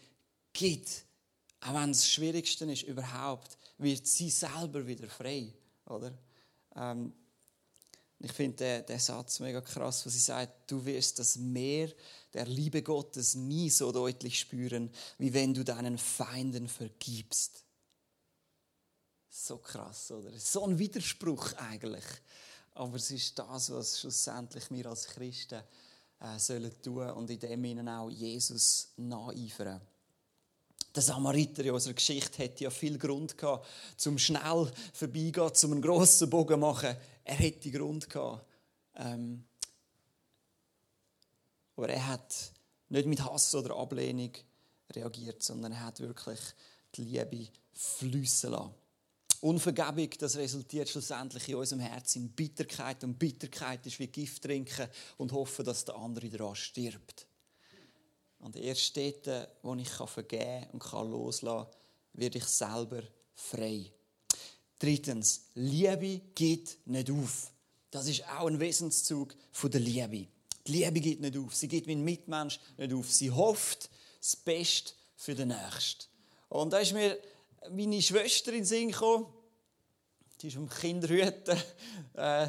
gibt, 0.52 1.04
auch 1.60 1.74
wenn 1.74 1.90
es 1.90 1.98
das 1.98 2.10
Schwierigste 2.10 2.64
ist 2.64 2.82
überhaupt, 2.82 3.58
wird 3.78 4.06
sie 4.06 4.30
selber 4.30 4.86
wieder 4.86 5.08
frei, 5.08 5.52
oder? 5.86 6.12
Ähm, 6.76 7.12
ich 8.22 8.32
finde 8.32 8.82
den, 8.82 8.98
Satz 8.98 9.40
mega 9.40 9.62
krass, 9.62 10.04
wo 10.04 10.10
sie 10.10 10.18
sagt, 10.18 10.70
du 10.70 10.84
wirst 10.84 11.18
das 11.18 11.36
Meer 11.36 11.90
der 12.34 12.44
Liebe 12.46 12.82
Gottes 12.82 13.34
nie 13.34 13.70
so 13.70 13.90
deutlich 13.92 14.38
spüren, 14.40 14.90
wie 15.16 15.32
wenn 15.32 15.54
du 15.54 15.64
deinen 15.64 15.96
Feinden 15.96 16.68
vergibst. 16.68 17.64
So 19.30 19.56
krass, 19.56 20.10
oder? 20.10 20.30
So 20.38 20.66
ein 20.66 20.78
Widerspruch 20.78 21.54
eigentlich. 21.54 22.04
Aber 22.74 22.96
es 22.96 23.10
ist 23.10 23.38
das, 23.38 23.70
was 23.70 24.00
schlussendlich 24.00 24.70
wir 24.70 24.86
als 24.86 25.06
Christen 25.06 25.62
äh, 26.20 26.38
sollen 26.38 26.82
tun 26.82 27.10
und 27.10 27.30
in 27.30 27.38
dem 27.38 27.64
ihnen 27.64 27.88
auch 27.88 28.10
Jesus 28.10 28.92
nacheifern. 28.96 29.80
Der 30.94 31.02
Samariter 31.02 31.64
in 31.64 31.70
unserer 31.70 31.94
Geschichte 31.94 32.38
hätte 32.38 32.64
ja 32.64 32.70
viel 32.70 32.98
Grund 32.98 33.38
gehabt, 33.38 33.66
zum 33.96 34.18
schnell 34.18 34.70
vorbeigehen, 34.92 35.54
zum 35.54 35.72
einen 35.72 35.82
grossen 35.82 36.28
Bogen 36.28 36.60
machen. 36.60 36.96
Er 37.24 37.36
hätte 37.36 37.70
Grund 37.70 38.10
gehabt. 38.10 38.44
Ähm, 38.96 39.44
aber 41.76 41.88
er 41.88 42.06
hat 42.08 42.52
nicht 42.88 43.06
mit 43.06 43.24
Hass 43.24 43.54
oder 43.54 43.76
Ablehnung 43.76 44.32
reagiert, 44.92 45.42
sondern 45.42 45.72
er 45.72 45.86
hat 45.86 46.00
wirklich 46.00 46.40
die 46.94 47.04
Liebe 47.04 47.48
flüssen 47.72 48.50
lassen. 48.50 48.74
Unvergebung, 49.40 50.10
das 50.18 50.36
resultiert 50.36 50.90
schlussendlich 50.90 51.48
in 51.48 51.54
unserem 51.54 51.80
Herzen 51.80 52.22
in 52.22 52.28
Bitterkeit. 52.30 53.02
Und 53.04 53.18
Bitterkeit 53.18 53.86
ist 53.86 53.98
wie 53.98 54.08
Gift 54.08 54.42
trinken 54.42 54.88
und 55.16 55.32
hoffen, 55.32 55.64
dass 55.64 55.84
der 55.84 55.96
andere 55.96 56.28
daran 56.28 56.54
stirbt. 56.54 57.26
Und 58.40 58.56
erst 58.56 58.96
dort, 58.96 59.48
wo 59.62 59.74
ich 59.74 59.88
vergeben 59.88 60.66
und 60.72 60.92
loslassen 60.92 61.66
kann, 61.66 61.80
werde 62.14 62.38
ich 62.38 62.44
selber 62.44 63.02
frei. 63.34 63.92
Drittens, 64.78 65.42
Liebe 65.54 66.20
geht 66.34 66.78
nicht 66.86 67.10
auf. 67.10 67.52
Das 67.90 68.06
ist 68.06 68.24
auch 68.28 68.46
ein 68.46 68.58
Wesenszug 68.58 69.34
der 69.62 69.80
Liebe. 69.80 70.26
Die 70.66 70.72
Liebe 70.72 71.00
geht 71.00 71.20
nicht 71.20 71.36
auf. 71.36 71.54
Sie 71.54 71.68
geht 71.68 71.86
ein 71.86 72.02
Mitmensch 72.02 72.58
nicht 72.78 72.92
auf. 72.92 73.10
Sie 73.12 73.30
hofft 73.30 73.90
das 74.20 74.36
Beste 74.36 74.92
für 75.16 75.34
den 75.34 75.48
Nächsten. 75.48 76.06
Und 76.48 76.72
da 76.72 76.78
ist 76.78 76.92
mir 76.92 77.18
meine 77.70 78.00
Schwester 78.00 78.52
in 78.52 78.58
den 78.58 78.64
Sinn 78.64 78.90
gekommen. 78.90 79.26
Die 80.40 80.48
ist 80.48 80.56
um 80.56 80.68
Kinderhüten. 80.68 81.58
Äh, 82.14 82.46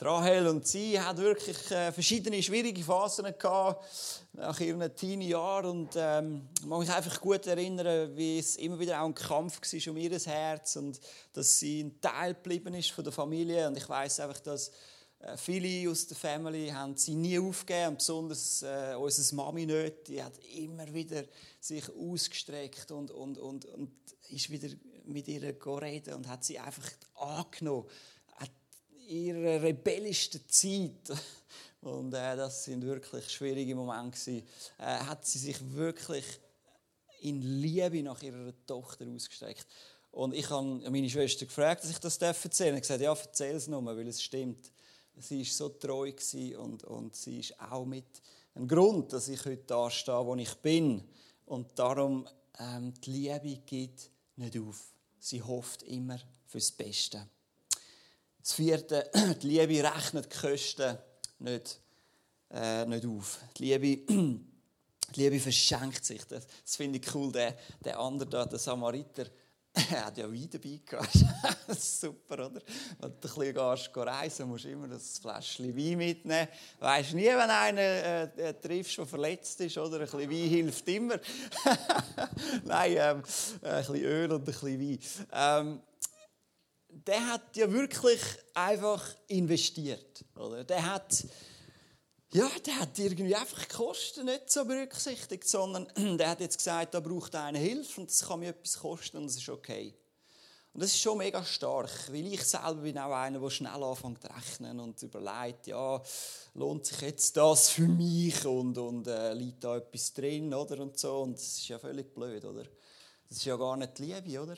Rahel 0.00 0.46
und 0.48 0.66
sie 0.66 0.98
hat 1.00 1.16
wirklich 1.16 1.70
äh, 1.70 1.90
verschiedene 1.90 2.40
schwierige 2.42 2.82
Phasen 2.82 3.24
gehabt 3.36 3.84
nach 4.32 4.58
ihren 4.60 4.94
Teenie-Jahren. 4.94 5.70
Und 5.70 5.90
ähm, 5.96 6.48
ich 6.58 6.66
mag 6.66 6.78
mich 6.78 6.90
einfach 6.90 7.20
gut 7.20 7.46
erinnern, 7.46 8.16
wie 8.16 8.38
es 8.38 8.56
immer 8.56 8.78
wieder 8.78 9.00
auch 9.00 9.06
ein 9.06 9.14
Kampf 9.14 9.60
war 9.60 9.92
um 9.92 9.96
ihr 9.96 10.18
Herz 10.18 10.76
und 10.76 11.00
dass 11.32 11.58
sie 11.58 11.82
ein 11.82 12.00
Teil 12.00 12.34
geblieben 12.34 12.74
ist 12.74 12.90
von 12.92 13.02
der 13.02 13.12
Familie. 13.12 13.66
Und 13.66 13.76
ich 13.76 13.88
weiß 13.88 14.20
einfach, 14.20 14.40
dass 14.40 14.70
äh, 15.18 15.36
viele 15.36 15.90
aus 15.90 16.06
der 16.06 16.16
Familie 16.16 16.74
haben 16.74 16.96
sie 16.96 17.14
nie 17.14 17.38
aufgegeben, 17.38 17.88
und 17.88 17.98
besonders 17.98 18.62
äh, 18.62 18.94
unsere 18.96 19.34
Mami 19.36 19.66
nicht. 19.66 20.08
Die 20.08 20.22
hat 20.22 20.38
immer 20.56 20.92
wieder 20.92 21.24
sich 21.60 21.84
ausgestreckt 21.90 22.90
und, 22.92 23.10
und, 23.10 23.38
und, 23.38 23.64
und 23.66 23.90
ist 24.30 24.50
wieder 24.50 24.68
mit 25.04 25.28
ihr 25.28 25.42
reden 25.42 26.14
und 26.14 26.28
hat 26.28 26.44
sie 26.44 26.58
einfach 26.58 26.90
angenommen. 27.14 27.88
Hat 28.36 28.50
ihre 29.08 29.62
rebellischste 29.62 30.46
Zeit 30.46 31.18
und 31.80 32.14
äh, 32.14 32.36
das 32.36 32.64
sind 32.64 32.84
wirklich 32.84 33.30
schwierige 33.30 33.74
Momente 33.74 34.30
äh, 34.30 34.42
hat 34.78 35.26
sie 35.26 35.38
sich 35.38 35.56
wirklich 35.74 36.24
in 37.20 37.40
Liebe 37.40 38.02
nach 38.02 38.22
ihrer 38.22 38.52
Tochter 38.66 39.06
ausgestreckt. 39.06 39.66
Und 40.10 40.34
ich 40.34 40.48
habe 40.50 40.90
meine 40.90 41.08
Schwester 41.08 41.46
gefragt, 41.46 41.84
dass 41.84 41.90
ich 41.90 41.98
das 41.98 42.18
erzählen 42.18 42.74
darf. 42.74 42.76
Ich 42.76 42.82
gesagt, 42.82 43.00
ja, 43.00 43.12
erzähl 43.12 43.56
es 43.56 43.66
nur, 43.66 43.84
weil 43.84 44.06
es 44.06 44.22
stimmt. 44.22 44.70
Sie 45.16 45.38
war 45.38 45.44
so 45.46 45.68
treu 45.70 46.12
und, 46.58 46.84
und 46.84 47.16
sie 47.16 47.40
ist 47.40 47.58
auch 47.60 47.84
mit 47.84 48.04
ein 48.54 48.68
Grund, 48.68 49.12
dass 49.12 49.28
ich 49.28 49.44
heute 49.44 49.64
da 49.66 49.90
stehe, 49.90 50.26
wo 50.26 50.34
ich 50.36 50.54
bin. 50.56 51.02
Und 51.46 51.78
darum, 51.78 52.28
ähm, 52.58 52.92
die 53.02 53.10
Liebe 53.10 53.62
geht 53.64 54.10
nicht 54.36 54.58
auf. 54.58 54.91
Sie 55.24 55.40
hofft 55.40 55.84
immer 55.84 56.18
fürs 56.48 56.72
Beste. 56.72 57.24
Das 58.40 58.54
vierte, 58.54 59.08
die 59.40 59.46
Liebe 59.46 59.88
rechnet 59.88 60.24
die 60.24 60.36
Kosten 60.36 60.98
nicht, 61.38 61.78
äh, 62.50 62.84
nicht 62.86 63.06
auf. 63.06 63.38
Die 63.56 63.72
Liebe, 63.72 64.12
die 64.12 64.40
Liebe 65.14 65.38
verschenkt 65.38 66.04
sich. 66.04 66.24
Das, 66.24 66.44
das 66.64 66.74
finde 66.74 66.98
ich 66.98 67.14
cool. 67.14 67.30
Der, 67.30 67.56
der 67.84 68.00
andere 68.00 68.28
da, 68.28 68.46
der 68.46 68.58
Samariter, 68.58 69.26
er 69.90 70.06
hat 70.06 70.18
ja 70.18 70.30
Wein 70.30 70.48
dabei 70.50 70.80
gehabt. 70.84 71.24
Super, 71.80 72.46
oder? 72.46 72.60
Wenn 73.00 73.10
du 73.20 73.28
ein 73.28 73.54
bisschen 73.54 74.02
reisen 74.02 74.48
musst 74.48 74.64
du 74.64 74.68
immer 74.68 74.88
das 74.88 75.18
Fläschchen 75.18 75.74
Wein 75.74 75.96
mitnehmen. 75.96 76.48
Du 76.78 76.84
weisst 76.84 77.14
nie, 77.14 77.26
wenn 77.26 77.50
einer 77.50 77.80
äh, 77.80 78.22
äh, 78.36 78.54
triffst, 78.54 78.98
der 78.98 79.06
verletzt 79.06 79.60
ist, 79.60 79.78
oder? 79.78 79.96
Ein 79.96 80.02
bisschen 80.02 80.30
Wein 80.30 80.48
hilft 80.48 80.88
immer. 80.88 81.18
Nein, 82.64 82.92
ähm, 82.98 83.22
ein 83.62 83.78
bisschen 83.78 84.04
Öl 84.04 84.32
und 84.32 84.42
ein 84.42 84.44
bisschen 84.44 84.80
Wein. 84.80 84.98
Ähm, 85.32 85.80
der 86.88 87.26
hat 87.26 87.56
ja 87.56 87.72
wirklich 87.72 88.20
einfach 88.52 89.02
investiert, 89.28 90.24
oder? 90.36 90.64
Der 90.64 90.84
hat 90.84 91.24
ja, 92.32 92.48
der 92.64 92.80
hat 92.80 92.98
irgendwie 92.98 93.36
einfach 93.36 93.64
die 93.64 93.74
Kosten 93.74 94.24
nicht 94.24 94.50
so 94.50 94.64
berücksichtigt, 94.64 95.46
sondern 95.46 95.86
der 96.18 96.30
hat 96.30 96.40
jetzt 96.40 96.56
gesagt, 96.56 96.94
da 96.94 97.00
braucht 97.00 97.34
einer 97.34 97.58
Hilfe 97.58 98.00
und 98.00 98.10
das 98.10 98.26
kann 98.26 98.40
mir 98.40 98.50
etwas 98.50 98.78
kosten 98.78 99.18
und 99.18 99.26
das 99.26 99.36
ist 99.36 99.48
okay. 99.48 99.94
Und 100.72 100.82
das 100.82 100.92
ist 100.92 101.00
schon 101.00 101.18
mega 101.18 101.44
stark, 101.44 101.90
weil 102.10 102.32
ich 102.32 102.42
selber 102.42 102.80
bin 102.80 102.96
auch 102.96 103.12
einer, 103.12 103.38
der 103.38 103.50
schnell 103.50 103.82
anfängt 103.82 104.22
zu 104.22 104.28
rechnen 104.28 104.80
und 104.80 105.02
überlegt, 105.02 105.66
ja, 105.66 106.02
lohnt 106.54 106.86
sich 106.86 106.98
jetzt 107.02 107.36
das 107.36 107.68
für 107.68 107.86
mich 107.86 108.42
und, 108.46 108.78
und 108.78 109.06
äh, 109.06 109.34
liegt 109.34 109.62
da 109.62 109.76
etwas 109.76 110.14
drin, 110.14 110.54
oder, 110.54 110.80
und 110.80 110.98
so. 110.98 111.20
Und 111.20 111.34
das 111.34 111.58
ist 111.58 111.68
ja 111.68 111.78
völlig 111.78 112.14
blöd, 112.14 112.42
oder? 112.46 112.62
Das 113.28 113.36
ist 113.36 113.44
ja 113.44 113.56
gar 113.56 113.76
nicht 113.76 113.98
Liebe, 113.98 114.42
oder? 114.42 114.56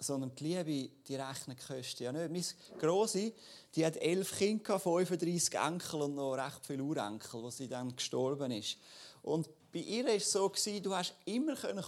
Sondern 0.00 0.34
die 0.34 0.44
Liebe, 0.44 0.90
die 1.06 1.14
rechnen 1.14 1.56
Kosten 1.56 2.02
ja 2.02 2.12
nicht. 2.12 2.56
Meine 2.70 2.80
Grosse, 2.80 3.32
die 3.74 3.84
hat 3.84 3.96
elf 3.98 4.36
Kinder, 4.36 4.80
35 4.80 5.54
Enkel 5.54 6.02
und 6.02 6.14
noch 6.14 6.34
recht 6.34 6.66
viele 6.66 6.82
Urenkel, 6.82 7.42
wo 7.42 7.50
sie 7.50 7.68
dann 7.68 7.94
gestorben 7.94 8.50
ist. 8.50 8.78
Und 9.22 9.48
bei 9.72 9.80
ihr 9.80 10.06
war 10.06 10.14
es 10.14 10.32
so, 10.32 10.48
du 10.48 10.94
hast 10.94 11.14
immer 11.26 11.54
kommen 11.54 11.84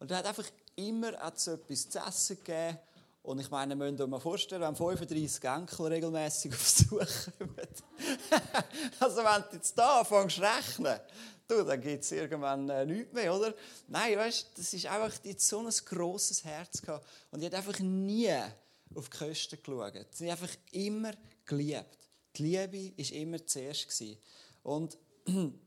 Und 0.00 0.10
er 0.10 0.18
hat 0.18 0.26
einfach 0.26 0.46
immer 0.74 1.14
etwas 1.14 1.88
zu 1.88 1.98
essen 1.98 2.36
gegeben. 2.38 2.78
Und 3.22 3.40
ich 3.40 3.50
meine, 3.50 3.76
wir 3.76 3.90
müssen 3.90 4.12
uns 4.12 4.22
vorstellen, 4.22 4.62
wenn 4.62 4.74
35 4.74 5.44
Enkel 5.44 5.86
regelmäßig 5.86 6.52
auf 6.54 6.58
Besuch 6.58 7.32
kommen. 7.38 7.54
also 9.00 9.16
wenn 9.18 9.42
du 9.50 9.56
jetzt 9.56 9.78
da 9.78 10.00
anfängst 10.00 10.36
zu 10.36 10.42
rechnen, 10.42 11.00
du, 11.48 11.64
dann 11.64 11.80
gibt 11.80 12.04
es 12.04 12.12
irgendwann 12.12 12.68
äh, 12.68 12.86
nichts 12.86 13.12
mehr, 13.12 13.34
oder? 13.34 13.54
Nein, 13.88 14.16
weißt 14.16 14.50
das 14.54 14.72
ist 14.72 14.86
einfach, 14.86 15.16
die 15.18 15.30
hat 15.30 15.40
so 15.40 15.60
ein 15.60 15.72
grosses 15.84 16.44
Herz 16.44 16.82
gehabt. 16.82 17.06
Und 17.30 17.40
die 17.40 17.46
hat 17.46 17.54
einfach 17.54 17.78
nie 17.80 18.32
auf 18.94 19.08
die 19.08 19.16
Kosten 19.16 19.58
geschaut. 19.62 20.06
Sie 20.12 20.30
hat 20.30 20.40
einfach 20.40 20.54
immer 20.72 21.12
geliebt. 21.44 21.98
Die 22.36 22.42
Liebe 22.42 22.96
war 22.96 23.16
immer 23.16 23.46
zuerst. 23.46 23.88
Gewesen. 23.88 24.18
Und 24.62 24.98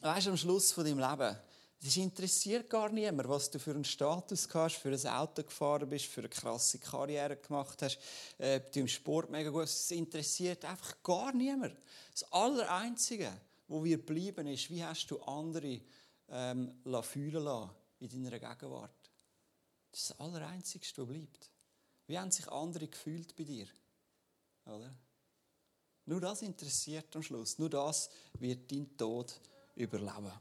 weißt 0.00 0.28
am 0.28 0.36
Schluss 0.36 0.72
von 0.72 0.84
deinem 0.84 0.98
Leben, 0.98 1.36
es 1.82 1.96
interessiert 1.96 2.68
gar 2.68 2.90
niemand, 2.90 3.28
was 3.28 3.50
du 3.50 3.58
für 3.58 3.70
einen 3.70 3.84
Status 3.84 4.46
hast, 4.52 4.76
für 4.76 4.90
ein 4.90 5.06
Auto 5.06 5.42
gefahren 5.42 5.88
bist, 5.88 6.06
für 6.06 6.20
eine 6.20 6.28
krasse 6.28 6.78
Karriere 6.78 7.36
gemacht 7.36 7.80
hast, 7.80 7.98
äh, 8.36 8.60
du 8.60 8.80
im 8.80 8.88
Sport 8.88 9.30
mega 9.30 9.48
gut. 9.48 9.64
Es 9.64 9.90
interessiert 9.90 10.64
einfach 10.66 11.02
gar 11.02 11.32
niemand. 11.32 11.74
Das 12.12 12.30
Allereinzige, 12.32 13.32
wo 13.70 13.84
wir 13.84 14.04
bleiben, 14.04 14.48
ist, 14.48 14.68
wie 14.68 14.84
hast 14.84 15.10
du 15.10 15.20
andere 15.22 15.80
ähm, 16.28 16.74
fühlen 17.02 17.44
lassen 17.44 17.70
in 18.00 18.08
deiner 18.08 18.38
Gegenwart? 18.38 19.10
Das 19.92 20.00
ist 20.00 20.10
das 20.10 20.20
Allereinzige, 20.20 20.84
was 20.84 21.06
bleibt. 21.06 21.50
Wie 22.08 22.18
haben 22.18 22.32
sich 22.32 22.48
andere 22.48 22.88
gefühlt 22.88 23.36
bei 23.36 23.44
dir? 23.44 23.66
Oder? 24.66 24.92
Nur 26.06 26.20
das 26.20 26.42
interessiert 26.42 27.14
am 27.14 27.22
Schluss. 27.22 27.58
Nur 27.58 27.70
das 27.70 28.10
wird 28.40 28.70
dein 28.72 28.96
Tod 28.96 29.40
überleben. 29.76 30.32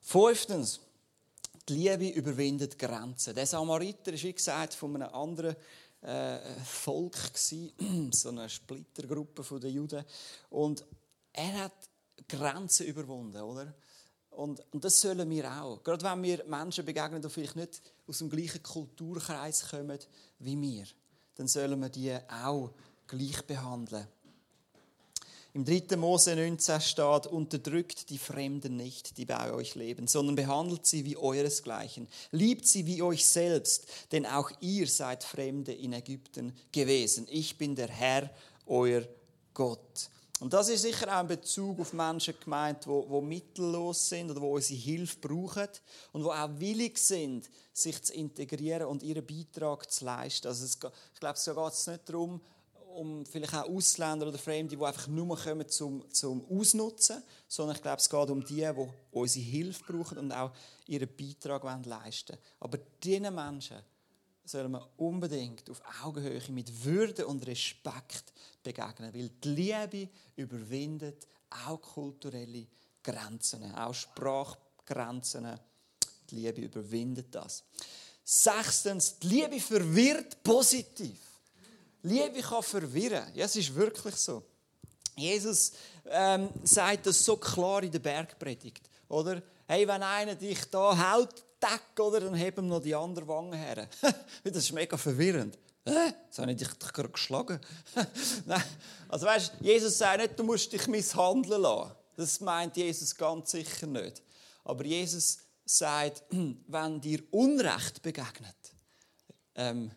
Fünftens, 0.00 0.80
Die 1.68 1.74
Liebe 1.74 2.08
überwindet 2.08 2.76
Grenzen. 2.76 3.36
Der 3.36 3.46
Samariter 3.46 4.12
ist, 4.12 4.24
wie 4.24 4.32
gesagt, 4.32 4.74
von 4.74 4.96
einem 4.96 5.14
anderen 5.14 5.54
äh, 6.00 6.40
Volk 6.64 7.16
so 8.10 8.28
eine 8.30 8.48
Splittergruppe 8.48 9.60
der 9.60 9.70
Juden. 9.70 10.04
Und 10.50 10.84
er 11.32 11.64
hat 11.64 11.91
Grenzen 12.28 12.86
überwunden, 12.86 13.40
oder? 13.40 13.74
Und, 14.30 14.62
und, 14.72 14.82
das 14.82 15.00
sollen 15.00 15.28
wir 15.28 15.50
auch. 15.52 15.82
Gerade 15.82 16.04
wenn 16.04 16.22
wir 16.22 16.44
Menschen 16.46 16.86
begegnen, 16.86 17.20
die 17.20 17.28
vielleicht 17.28 17.56
nicht 17.56 17.82
aus 18.06 18.18
dem 18.18 18.30
gleichen 18.30 18.62
Kulturkreis 18.62 19.68
kommen 19.68 19.98
wie 20.38 20.60
wir, 20.60 20.84
dann 21.34 21.48
sollen 21.48 21.78
wir 21.80 21.90
die 21.90 22.16
auch 22.28 22.70
gleich 23.06 23.42
behandeln. 23.46 24.06
Im 25.54 25.66
3. 25.66 25.98
Mose 25.98 26.34
19 26.34 26.80
steht, 26.80 27.26
unterdrückt 27.26 28.08
die 28.08 28.16
Fremden 28.16 28.76
nicht, 28.76 29.18
die 29.18 29.26
bei 29.26 29.52
euch 29.52 29.74
leben, 29.74 30.06
sondern 30.06 30.34
behandelt 30.34 30.86
sie 30.86 31.04
wie 31.04 31.18
euresgleichen. 31.18 32.08
Liebt 32.30 32.66
sie 32.66 32.86
wie 32.86 33.02
euch 33.02 33.26
selbst, 33.26 33.86
denn 34.12 34.24
auch 34.24 34.50
ihr 34.60 34.86
seid 34.86 35.24
Fremde 35.24 35.74
in 35.74 35.92
Ägypten 35.92 36.56
gewesen. 36.72 37.26
Ich 37.28 37.58
bin 37.58 37.76
der 37.76 37.88
Herr, 37.88 38.30
euer 38.66 39.02
Gott. 39.52 40.08
Und 40.42 40.52
das 40.52 40.68
ist 40.70 40.82
sicher 40.82 41.06
auch 41.06 41.20
ein 41.20 41.28
Bezug 41.28 41.78
auf 41.78 41.92
Menschen 41.92 42.34
gemeint, 42.42 42.84
die, 42.84 42.88
die 42.88 43.20
mittellos 43.20 44.08
sind 44.08 44.28
oder 44.28 44.40
die 44.40 44.46
unsere 44.46 44.80
Hilfe 44.80 45.20
brauchen 45.20 45.68
und 46.10 46.24
die 46.24 46.28
auch 46.28 46.50
willig 46.58 46.98
sind, 46.98 47.48
sich 47.72 48.02
zu 48.02 48.12
integrieren 48.12 48.88
und 48.88 49.04
ihren 49.04 49.24
Beitrag 49.24 49.88
zu 49.88 50.04
leisten. 50.04 50.48
Also 50.48 50.64
es, 50.64 50.74
ich 50.74 51.20
glaube, 51.20 51.36
es 51.36 51.44
geht 51.44 51.92
nicht 51.94 52.08
darum, 52.08 52.40
um 52.96 53.24
vielleicht 53.24 53.54
auch 53.54 53.68
Ausländer 53.68 54.26
oder 54.26 54.36
Fremde, 54.36 54.76
die 54.76 54.84
einfach 54.84 55.06
nur 55.06 55.38
kommen 55.38 55.68
zum, 55.68 56.10
zum 56.10 56.44
Ausnutzen, 56.50 57.22
sondern 57.46 57.76
ich 57.76 57.82
glaube, 57.82 57.98
es 57.98 58.10
geht 58.10 58.30
um 58.30 58.44
die, 58.44 58.68
die 58.68 58.88
unsere 59.12 59.44
Hilfe 59.44 59.84
brauchen 59.84 60.18
und 60.18 60.32
auch 60.32 60.50
ihren 60.88 61.08
Beitrag 61.16 61.62
leisten 61.86 62.32
wollen. 62.32 62.42
Aber 62.58 62.78
diesen 63.00 63.32
Menschen 63.32 63.78
sollen 64.44 64.72
wir 64.72 64.88
unbedingt 64.96 65.68
auf 65.70 65.82
Augenhöhe 66.02 66.42
mit 66.50 66.84
Würde 66.84 67.26
und 67.26 67.46
Respekt 67.46 68.32
begegnen, 68.62 69.12
weil 69.14 69.28
die 69.28 69.48
Liebe 69.48 70.08
überwindet 70.36 71.26
auch 71.66 71.80
kulturelle 71.80 72.66
Grenzen, 73.02 73.74
auch 73.74 73.94
Sprachgrenzen. 73.94 75.58
Die 76.30 76.36
Liebe 76.36 76.62
überwindet 76.62 77.34
das. 77.34 77.64
Sechstens, 78.24 79.18
die 79.18 79.28
Liebe 79.28 79.60
verwirrt 79.60 80.42
positiv. 80.42 81.18
Liebe 82.02 82.40
kann 82.40 82.62
verwirren. 82.62 83.32
Ja, 83.34 83.44
es 83.44 83.56
ist 83.56 83.74
wirklich 83.74 84.16
so. 84.16 84.42
Jesus 85.16 85.72
ähm, 86.06 86.48
sagt 86.64 87.06
das 87.06 87.24
so 87.24 87.36
klar 87.36 87.82
in 87.82 87.92
der 87.92 87.98
Bergpredigt, 87.98 88.88
oder? 89.08 89.42
Hey, 89.66 89.86
wenn 89.86 90.02
einer 90.02 90.34
dich 90.34 90.64
da 90.70 91.12
haut, 91.12 91.44
Deck, 91.62 92.00
oder, 92.00 92.20
dann 92.20 92.34
heben 92.34 92.66
noch 92.66 92.82
die 92.82 92.94
andere 92.94 93.26
Wange 93.28 93.56
her. 93.56 93.88
das 94.44 94.56
ist 94.56 94.72
mega 94.72 94.96
verwirrend. 94.96 95.58
Jetzt 95.84 96.38
habe 96.38 96.52
ich 96.52 96.58
dich 96.58 96.78
gerade 96.78 97.08
geschlagen. 97.08 97.60
Nein. 98.46 98.62
Also 99.08 99.26
weißt, 99.26 99.54
Jesus 99.60 99.98
sagt 99.98 100.20
nicht, 100.20 100.38
du 100.38 100.44
musst 100.44 100.72
dich 100.72 100.86
misshandeln 100.86 101.62
lassen. 101.62 101.92
Das 102.16 102.40
meint 102.40 102.76
Jesus 102.76 103.16
ganz 103.16 103.50
sicher 103.50 103.86
nicht. 103.86 104.22
Aber 104.64 104.84
Jesus 104.84 105.38
sagt, 105.64 106.22
wenn 106.66 107.00
dir 107.00 107.22
Unrecht 107.30 108.02
begegnet, 108.02 108.56
ähm, 109.54 109.90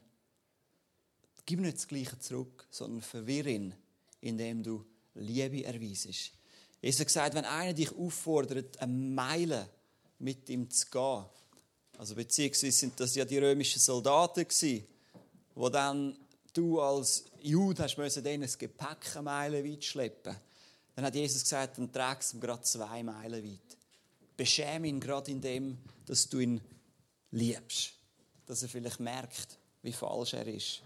gib 1.45 1.59
nicht 1.59 1.77
das 1.77 1.87
Gleiche 1.87 2.17
zurück, 2.19 2.67
sondern 2.71 3.01
verwirr 3.01 3.45
ihn, 3.45 3.75
indem 4.21 4.63
du 4.63 4.85
Liebe 5.13 5.63
erweisest. 5.63 6.31
Jesus 6.81 7.05
gesagt, 7.05 7.35
wenn 7.35 7.45
einer 7.45 7.73
dich 7.73 7.95
auffordert, 7.95 8.79
eine 8.79 8.91
Meile 8.91 9.69
mit 10.19 10.49
ihm 10.49 10.69
zu 10.69 10.85
gehen, 10.87 11.25
also 11.97 12.15
beziehungsweise 12.15 12.71
sind 12.71 12.99
das 12.99 13.15
ja 13.15 13.25
die 13.25 13.37
römischen 13.37 13.79
Soldaten 13.79 14.47
gewesen, 14.47 14.85
wo 15.53 15.69
dann 15.69 16.15
du 16.53 16.81
als 16.81 17.25
Jude 17.41 17.83
hast 17.83 17.97
müssen, 17.97 18.23
denen 18.23 18.43
das 18.43 18.57
Gepäck 18.57 19.15
eine 19.15 19.23
Meile 19.23 19.63
weit 19.63 19.83
schleppen. 19.83 20.35
Dann 20.95 21.05
hat 21.05 21.15
Jesus 21.15 21.43
gesagt, 21.43 21.77
dann 21.77 21.91
trägst 21.91 22.33
du 22.33 22.37
ihm 22.37 22.41
gerade 22.41 22.61
zwei 22.63 23.03
Meilen 23.03 23.43
weit. 23.43 23.77
Beschäme 24.37 24.87
ihn 24.87 24.99
gerade 24.99 25.31
in 25.31 25.41
dem, 25.41 25.77
dass 26.05 26.27
du 26.29 26.39
ihn 26.39 26.61
liebst. 27.31 27.91
Dass 28.45 28.63
er 28.63 28.69
vielleicht 28.69 28.99
merkt, 28.99 29.57
wie 29.81 29.91
falsch 29.91 30.33
er 30.33 30.47
ist. 30.47 30.81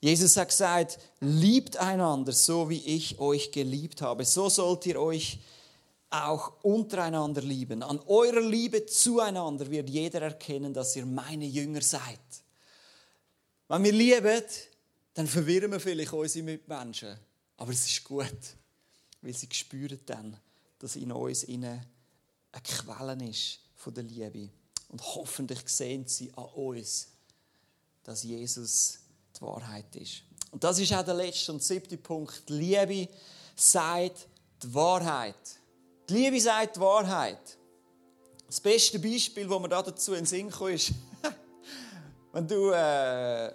Jesus 0.00 0.36
hat 0.36 0.48
gesagt, 0.48 0.98
liebt 1.20 1.76
einander, 1.76 2.32
so 2.32 2.68
wie 2.68 2.84
ich 2.84 3.18
euch 3.18 3.50
geliebt 3.50 4.02
habe. 4.02 4.24
So 4.24 4.48
sollt 4.48 4.86
ihr 4.86 5.00
euch 5.00 5.38
auch 6.24 6.62
untereinander 6.62 7.42
lieben. 7.42 7.82
An 7.82 8.00
eurer 8.06 8.40
Liebe 8.40 8.86
zueinander 8.86 9.70
wird 9.70 9.88
jeder 9.90 10.22
erkennen, 10.22 10.72
dass 10.72 10.96
ihr 10.96 11.06
meine 11.06 11.46
Jünger 11.46 11.82
seid. 11.82 12.20
Wenn 13.68 13.84
wir 13.84 13.92
lieben, 13.92 14.42
dann 15.14 15.26
verwirren 15.26 15.72
wir 15.72 15.80
vielleicht 15.80 16.12
unsere 16.12 16.44
Mitmenschen. 16.44 17.16
Aber 17.56 17.72
es 17.72 17.86
ist 17.86 18.04
gut, 18.04 18.36
weil 19.22 19.32
sie 19.32 19.48
spüren 19.50 20.00
dann, 20.06 20.38
dass 20.78 20.96
in 20.96 21.10
uns 21.12 21.48
eine 21.48 21.86
Quelle 22.62 23.28
ist 23.28 23.60
von 23.74 23.94
der 23.94 24.04
Liebe. 24.04 24.50
Und 24.88 25.02
hoffentlich 25.02 25.66
sehen 25.68 26.06
sie 26.06 26.32
an 26.34 26.44
uns, 26.44 27.08
dass 28.04 28.22
Jesus 28.22 28.98
die 29.36 29.42
Wahrheit 29.42 29.96
ist. 29.96 30.22
Und 30.50 30.62
das 30.62 30.78
ist 30.78 30.92
auch 30.92 31.04
der 31.04 31.14
letzte 31.14 31.52
und 31.52 31.62
siebte 31.62 31.96
Punkt. 31.96 32.44
Liebe 32.48 33.08
sagt 33.56 34.28
die 34.62 34.72
Wahrheit. 34.74 35.34
Die 36.08 36.14
Liebe 36.14 36.40
sagt 36.40 36.76
die 36.76 36.80
Wahrheit. 36.80 37.58
Das 38.46 38.60
beste 38.60 38.98
Beispiel, 38.98 39.48
das 39.48 39.60
mir 39.60 39.68
dazu 39.68 40.12
in 40.12 40.18
den 40.18 40.26
Sinn 40.26 40.50
kommt, 40.50 40.74
ist, 40.74 40.92
wenn 42.32 42.46
du 42.46 42.70
äh, 42.70 43.52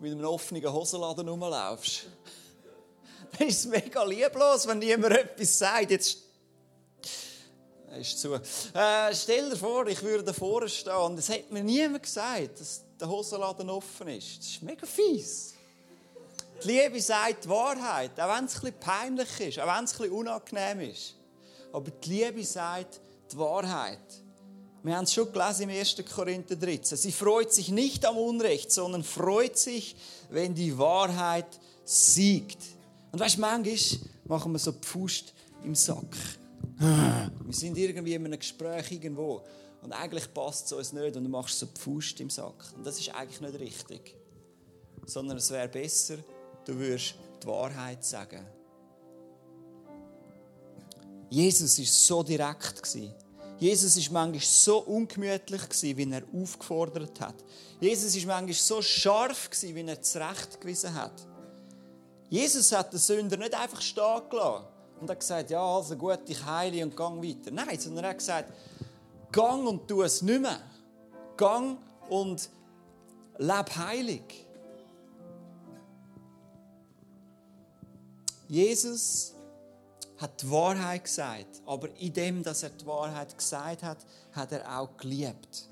mit 0.00 0.12
einem 0.12 0.24
offenen 0.24 0.72
Hosenladen 0.72 1.28
rumlaufst. 1.28 2.06
Dann 3.38 3.48
ist 3.48 3.60
es 3.60 3.66
mega 3.66 4.02
lieblos, 4.02 4.66
wenn 4.66 4.78
niemand 4.80 5.16
etwas 5.16 5.58
sagt. 5.58 5.90
Jetzt 5.92 6.18
ist 8.00 8.20
zu. 8.20 8.34
Äh, 8.34 9.14
stell 9.14 9.50
dir 9.50 9.56
vor, 9.56 9.86
ich 9.86 10.02
würde 10.02 10.24
davor 10.24 10.66
stehen 10.66 10.96
und 10.96 11.18
es 11.18 11.28
hat 11.28 11.50
mir 11.50 11.62
niemand 11.62 12.02
gesagt, 12.02 12.60
dass 12.60 12.82
der 12.98 13.08
Hosenladen 13.08 13.70
offen 13.70 14.08
ist. 14.08 14.38
Das 14.38 14.46
ist 14.46 14.62
mega 14.62 14.84
fies. 14.84 15.54
Die 16.62 16.68
Liebe 16.68 17.00
sagt 17.00 17.44
die 17.44 17.48
Wahrheit, 17.48 18.18
auch 18.18 18.36
wenn 18.36 18.46
es 18.46 18.56
ein 18.56 18.60
bisschen 18.60 18.80
peinlich 18.80 19.40
ist, 19.40 19.60
auch 19.60 19.76
wenn 19.76 19.84
es 19.84 19.92
ein 19.92 19.98
bisschen 19.98 20.12
unangenehm 20.12 20.80
ist. 20.90 21.14
Aber 21.74 21.90
die 21.90 22.08
Liebe 22.08 22.44
sagt 22.44 23.00
die 23.32 23.36
Wahrheit. 23.36 23.98
Wir 24.84 24.96
haben 24.96 25.04
es 25.04 25.12
schon 25.12 25.32
gelesen 25.32 25.68
im 25.68 25.70
1. 25.70 25.96
Korinther 26.14 26.54
13. 26.54 26.96
Sie 26.96 27.10
freut 27.10 27.52
sich 27.52 27.70
nicht 27.70 28.06
am 28.06 28.16
Unrecht, 28.16 28.70
sondern 28.70 29.02
freut 29.02 29.58
sich, 29.58 29.96
wenn 30.30 30.54
die 30.54 30.78
Wahrheit 30.78 31.58
siegt. 31.84 32.58
Und 33.10 33.18
weißt 33.18 33.38
du, 33.38 33.40
manchmal 33.40 34.00
machen 34.26 34.52
wir 34.52 34.58
so 34.60 34.70
die 34.70 34.86
Faust 34.86 35.34
im 35.64 35.74
Sack. 35.74 36.16
Wir 36.78 37.52
sind 37.52 37.76
irgendwie 37.76 38.14
in 38.14 38.24
einem 38.24 38.38
Gespräch 38.38 38.92
irgendwo 38.92 39.42
und 39.82 39.92
eigentlich 39.92 40.32
passt 40.32 40.66
es 40.66 40.72
uns 40.72 40.92
nicht 40.92 41.16
und 41.16 41.24
du 41.24 41.30
machst 41.30 41.58
so 41.58 41.66
die 41.66 41.80
Faust 41.80 42.20
im 42.20 42.30
Sack. 42.30 42.72
Und 42.76 42.86
das 42.86 43.00
ist 43.00 43.12
eigentlich 43.12 43.40
nicht 43.40 43.58
richtig. 43.58 44.14
Sondern 45.06 45.38
es 45.38 45.50
wäre 45.50 45.68
besser, 45.68 46.18
du 46.66 46.76
würdest 46.76 47.14
die 47.42 47.46
Wahrheit 47.48 48.04
sagen. 48.04 48.46
Jesus 51.34 51.78
war 51.78 51.86
so 51.86 52.22
direkt. 52.22 52.96
Jesus 53.58 53.96
war 54.12 54.22
manchmal 54.22 54.40
so 54.40 54.78
ungemütlich, 54.78 55.62
wie 55.82 56.12
er 56.12 56.22
aufgefordert 56.32 57.20
hat. 57.20 57.34
Jesus 57.80 58.14
war 58.26 58.36
manchmal 58.36 58.54
so 58.54 58.80
scharf, 58.80 59.50
wie 59.62 59.80
er 59.80 60.00
zurechtgewiesen 60.00 60.94
hat. 60.94 61.26
Jesus 62.30 62.70
hat 62.70 62.92
den 62.92 63.00
Sünder 63.00 63.36
nicht 63.36 63.54
einfach 63.54 63.80
stehen 63.80 64.22
gelassen 64.30 64.66
und 65.00 65.10
hat 65.10 65.18
gesagt, 65.18 65.50
ja, 65.50 65.60
also 65.60 65.96
gut, 65.96 66.20
ich 66.26 66.44
heile 66.44 66.84
und 66.84 66.96
gang 66.96 67.22
weiter. 67.22 67.50
Nein, 67.50 67.78
sondern 67.80 68.04
er 68.04 68.10
hat 68.10 68.18
gesagt, 68.18 68.52
gang 69.32 69.66
und 69.66 69.88
tu 69.88 70.02
es 70.02 70.22
nicht 70.22 70.40
mehr. 70.40 70.60
Gang 71.36 71.78
und 72.08 72.48
leb 73.38 73.76
heilig. 73.76 74.46
Jesus 78.48 79.33
hat 80.24 80.40
die 80.40 80.50
Wahrheit 80.50 81.04
gesagt, 81.04 81.60
aber 81.66 81.88
in 81.98 82.12
dem, 82.14 82.42
dass 82.42 82.62
er 82.62 82.70
die 82.70 82.86
Wahrheit 82.86 83.36
gesagt 83.36 83.82
hat, 83.82 83.98
hat 84.32 84.52
er 84.52 84.80
auch 84.80 84.96
geliebt. 84.96 85.68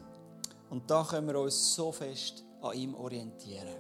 Und 0.69 0.91
da 0.91 1.05
können 1.05 1.27
wir 1.27 1.41
uns 1.41 1.75
so 1.75 1.91
fest 1.91 2.45
an 2.61 2.77
ihm 2.77 2.95
orientieren. 2.95 3.77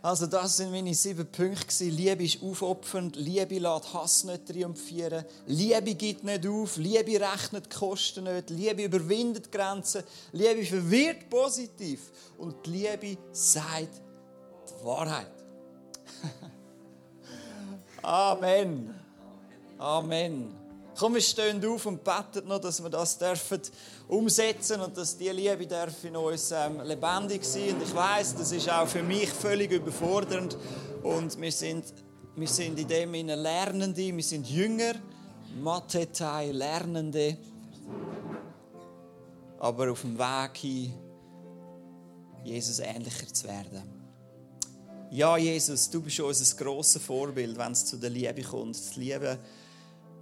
Also 0.00 0.26
das 0.26 0.56
sind 0.56 0.70
meine 0.70 0.94
sieben 0.94 1.26
Punkte. 1.26 1.84
Liebe 1.86 2.24
ist 2.24 2.40
aufopfernd, 2.40 3.16
Liebe 3.16 3.58
lässt 3.58 3.92
Hass 3.92 4.24
nicht 4.24 4.46
triumphieren, 4.46 5.24
Liebe 5.46 5.96
gibt 5.96 6.22
nicht 6.22 6.46
auf, 6.46 6.76
Liebe 6.76 7.20
rechnet 7.20 7.66
die 7.66 7.76
Kosten 7.76 8.24
nicht, 8.24 8.48
Liebe 8.50 8.84
überwindet 8.84 9.50
Grenzen, 9.50 10.04
Liebe 10.30 10.64
verwirrt 10.64 11.28
positiv 11.28 12.12
und 12.38 12.64
Liebe 12.68 13.18
sagt 13.32 14.00
die 14.68 14.84
Wahrheit. 14.84 15.32
Amen. 18.02 18.94
Amen. 19.78 20.60
Komm, 20.98 21.14
wir 21.14 21.20
stehen 21.20 21.64
auf 21.64 21.86
und 21.86 22.04
beten 22.04 22.46
noch, 22.46 22.60
dass 22.60 22.82
wir 22.82 22.90
das 22.90 23.16
dürfen 23.16 23.60
umsetzen 24.08 24.80
und 24.80 24.96
dass 24.96 25.16
die 25.16 25.28
Liebe 25.28 25.66
darf 25.66 26.04
in 26.04 26.16
uns 26.16 26.50
ähm, 26.50 26.80
lebendig 26.82 27.44
sein. 27.44 27.74
Und 27.74 27.82
ich 27.82 27.94
weiß, 27.94 28.36
das 28.36 28.52
ist 28.52 28.68
auch 28.68 28.86
für 28.86 29.02
mich 29.02 29.30
völlig 29.30 29.70
überfordernd. 29.70 30.56
Und 31.02 31.40
wir 31.40 31.52
sind, 31.52 31.84
wir 32.36 32.48
sind 32.48 32.78
in 32.78 32.88
dem 32.88 33.14
Sinne 33.14 33.36
Lernende, 33.36 34.14
wir 34.14 34.22
sind 34.22 34.48
Jünger, 34.50 34.94
Mathetai, 35.62 36.50
Lernende. 36.50 37.38
Aber 39.58 39.92
auf 39.92 40.02
dem 40.02 40.18
Weg 40.18 40.56
hin, 40.56 40.92
Jesus 42.44 42.80
ähnlicher 42.80 43.26
zu 43.32 43.46
werden. 43.46 43.99
Ja, 45.12 45.36
Jesus, 45.36 45.90
du 45.90 46.00
bist 46.02 46.20
unser 46.20 46.56
grosses 46.56 47.02
Vorbild, 47.02 47.58
wenn 47.58 47.72
es 47.72 47.84
zu 47.84 47.96
der 47.96 48.10
Liebe 48.10 48.42
kommt. 48.42 48.76
Das 48.76 48.94
Liebe 48.94 49.38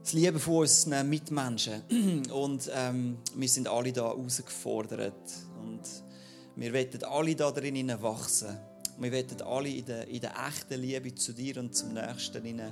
das 0.02 0.14
Liebe 0.14 0.38
von 0.38 0.60
unseren 0.60 1.06
Mitmenschen. 1.10 1.82
Und 2.32 2.70
ähm, 2.74 3.18
wir 3.34 3.48
sind 3.50 3.68
alle 3.68 3.92
da 3.92 4.04
herausgefordert. 4.04 5.12
Und 5.60 5.82
wir 6.56 6.72
wollen 6.72 7.04
alle 7.04 7.36
da 7.36 7.50
drin 7.50 7.92
wachsen. 8.00 8.56
Wir 8.98 9.12
wollen 9.12 9.42
alle 9.42 9.68
in 9.68 9.84
der, 9.84 10.08
in 10.08 10.20
der 10.20 10.32
echten 10.48 10.80
Liebe 10.80 11.14
zu 11.14 11.34
dir 11.34 11.58
und 11.58 11.76
zum 11.76 11.92
Nächsten 11.92 12.42
in, 12.46 12.62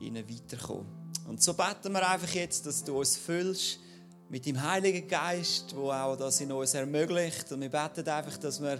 in 0.00 0.16
weiterkommen. 0.16 0.86
Und 1.26 1.42
so 1.42 1.54
beten 1.54 1.92
wir 1.92 2.06
einfach 2.06 2.34
jetzt, 2.34 2.66
dass 2.66 2.84
du 2.84 2.98
uns 2.98 3.16
füllst 3.16 3.78
mit 4.28 4.44
dem 4.44 4.62
Heiligen 4.62 5.08
Geist, 5.08 5.72
der 5.72 6.04
auch 6.04 6.16
das 6.16 6.42
in 6.42 6.52
uns 6.52 6.74
ermöglicht. 6.74 7.50
Und 7.52 7.62
wir 7.62 7.70
beten 7.70 8.06
einfach, 8.06 8.36
dass 8.36 8.60
wir 8.60 8.78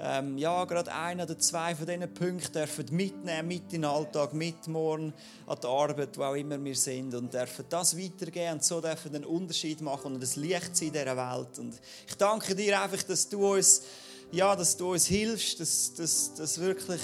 ähm, 0.00 0.38
ja, 0.38 0.64
gerade 0.64 0.92
ein 0.92 1.20
oder 1.20 1.36
zwei 1.38 1.74
von 1.74 1.86
diesen 1.86 2.12
Punkten 2.14 2.52
dürfen 2.52 2.86
mitnehmen, 2.90 3.48
mit 3.48 3.72
in 3.72 3.82
den 3.82 3.84
Alltag, 3.84 4.32
mit 4.32 4.68
morgen 4.68 5.12
an 5.46 5.58
die 5.60 5.66
Arbeit, 5.66 6.16
wo 6.16 6.22
auch 6.22 6.34
immer 6.34 6.62
wir 6.62 6.76
sind 6.76 7.14
und 7.14 7.34
dürfen 7.34 7.64
das 7.68 7.98
weitergeben 7.98 8.54
und 8.54 8.64
so 8.64 8.80
dürfen 8.80 9.14
einen 9.14 9.24
Unterschied 9.24 9.80
machen 9.80 10.14
und 10.14 10.22
das 10.22 10.36
Licht 10.36 10.76
sein 10.76 10.88
in 10.88 10.94
dieser 10.94 11.16
Welt. 11.16 11.58
Und 11.58 11.74
ich 12.06 12.14
danke 12.14 12.54
dir 12.54 12.80
einfach, 12.80 13.02
dass 13.02 13.28
du 13.28 13.54
uns, 13.54 13.82
ja, 14.30 14.54
dass 14.54 14.76
du 14.76 14.92
uns 14.92 15.06
hilfst, 15.06 15.58
dass, 15.58 15.94
dass, 15.94 16.34
dass 16.34 16.60
wirklich 16.60 17.00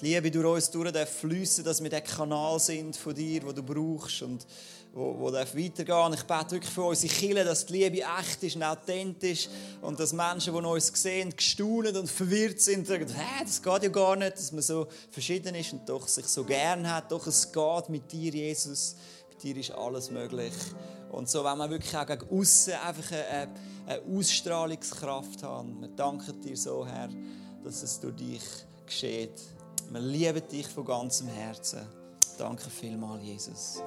die 0.00 0.06
Liebe 0.14 0.30
durch 0.30 0.46
uns 0.46 0.70
durch 0.70 1.08
fließen, 1.08 1.64
dass 1.64 1.82
wir 1.82 1.90
der 1.90 2.02
Kanal 2.02 2.60
sind 2.60 2.96
von 2.96 3.14
dir, 3.14 3.42
wo 3.44 3.52
du 3.52 3.62
brauchst 3.62 4.22
und 4.22 4.46
wo, 4.94 5.18
wo 5.18 5.32
weitergehen 5.32 6.12
Ich 6.14 6.22
bete 6.22 6.52
wirklich 6.52 6.72
für 6.72 6.84
unsere 6.84 7.12
Kinder, 7.12 7.44
dass 7.44 7.66
die 7.66 7.72
Liebe 7.72 8.02
echt 8.20 8.42
ist 8.42 8.56
und 8.56 8.62
authentisch 8.62 9.48
und 9.82 9.98
dass 9.98 10.12
Menschen, 10.12 10.54
die 10.54 10.60
uns 10.60 10.86
sehen, 10.94 11.34
gestaunt 11.36 11.96
und 11.96 12.08
verwirrt 12.08 12.60
sind, 12.60 12.86
sagen, 12.86 13.08
Hä, 13.08 13.44
das 13.44 13.60
geht 13.60 13.82
ja 13.82 13.88
gar 13.88 14.14
nicht, 14.14 14.36
dass 14.36 14.52
man 14.52 14.62
so 14.62 14.86
verschieden 15.10 15.54
ist 15.56 15.72
und 15.72 15.88
doch 15.88 16.06
sich 16.06 16.26
so 16.26 16.44
gern 16.44 16.88
hat. 16.88 17.10
Doch 17.10 17.26
es 17.26 17.50
geht 17.50 17.88
mit 17.88 18.10
dir, 18.12 18.32
Jesus. 18.32 18.94
Mit 19.30 19.42
dir 19.42 19.56
ist 19.56 19.72
alles 19.72 20.10
möglich. 20.10 20.52
Und 21.10 21.28
so, 21.28 21.44
wenn 21.44 21.58
wir 21.58 21.70
wirklich 21.70 21.96
auch 21.96 22.06
gegen 22.06 22.28
außen 22.30 22.74
einfach 22.74 23.10
eine, 23.10 23.48
eine 23.86 24.16
Ausstrahlungskraft 24.16 25.42
haben. 25.42 25.80
Wir 25.80 25.88
danken 25.88 26.40
dir 26.40 26.56
so, 26.56 26.86
Herr, 26.86 27.08
dass 27.64 27.82
es 27.82 27.98
durch 27.98 28.14
dich 28.14 28.42
geschieht. 28.86 29.42
Wir 29.90 30.00
lieben 30.00 30.42
dich 30.48 30.68
von 30.68 30.84
ganzem 30.84 31.28
Herzen. 31.28 31.80
Danke 32.38 32.70
vielmals, 32.70 33.22
Jesus. 33.22 33.82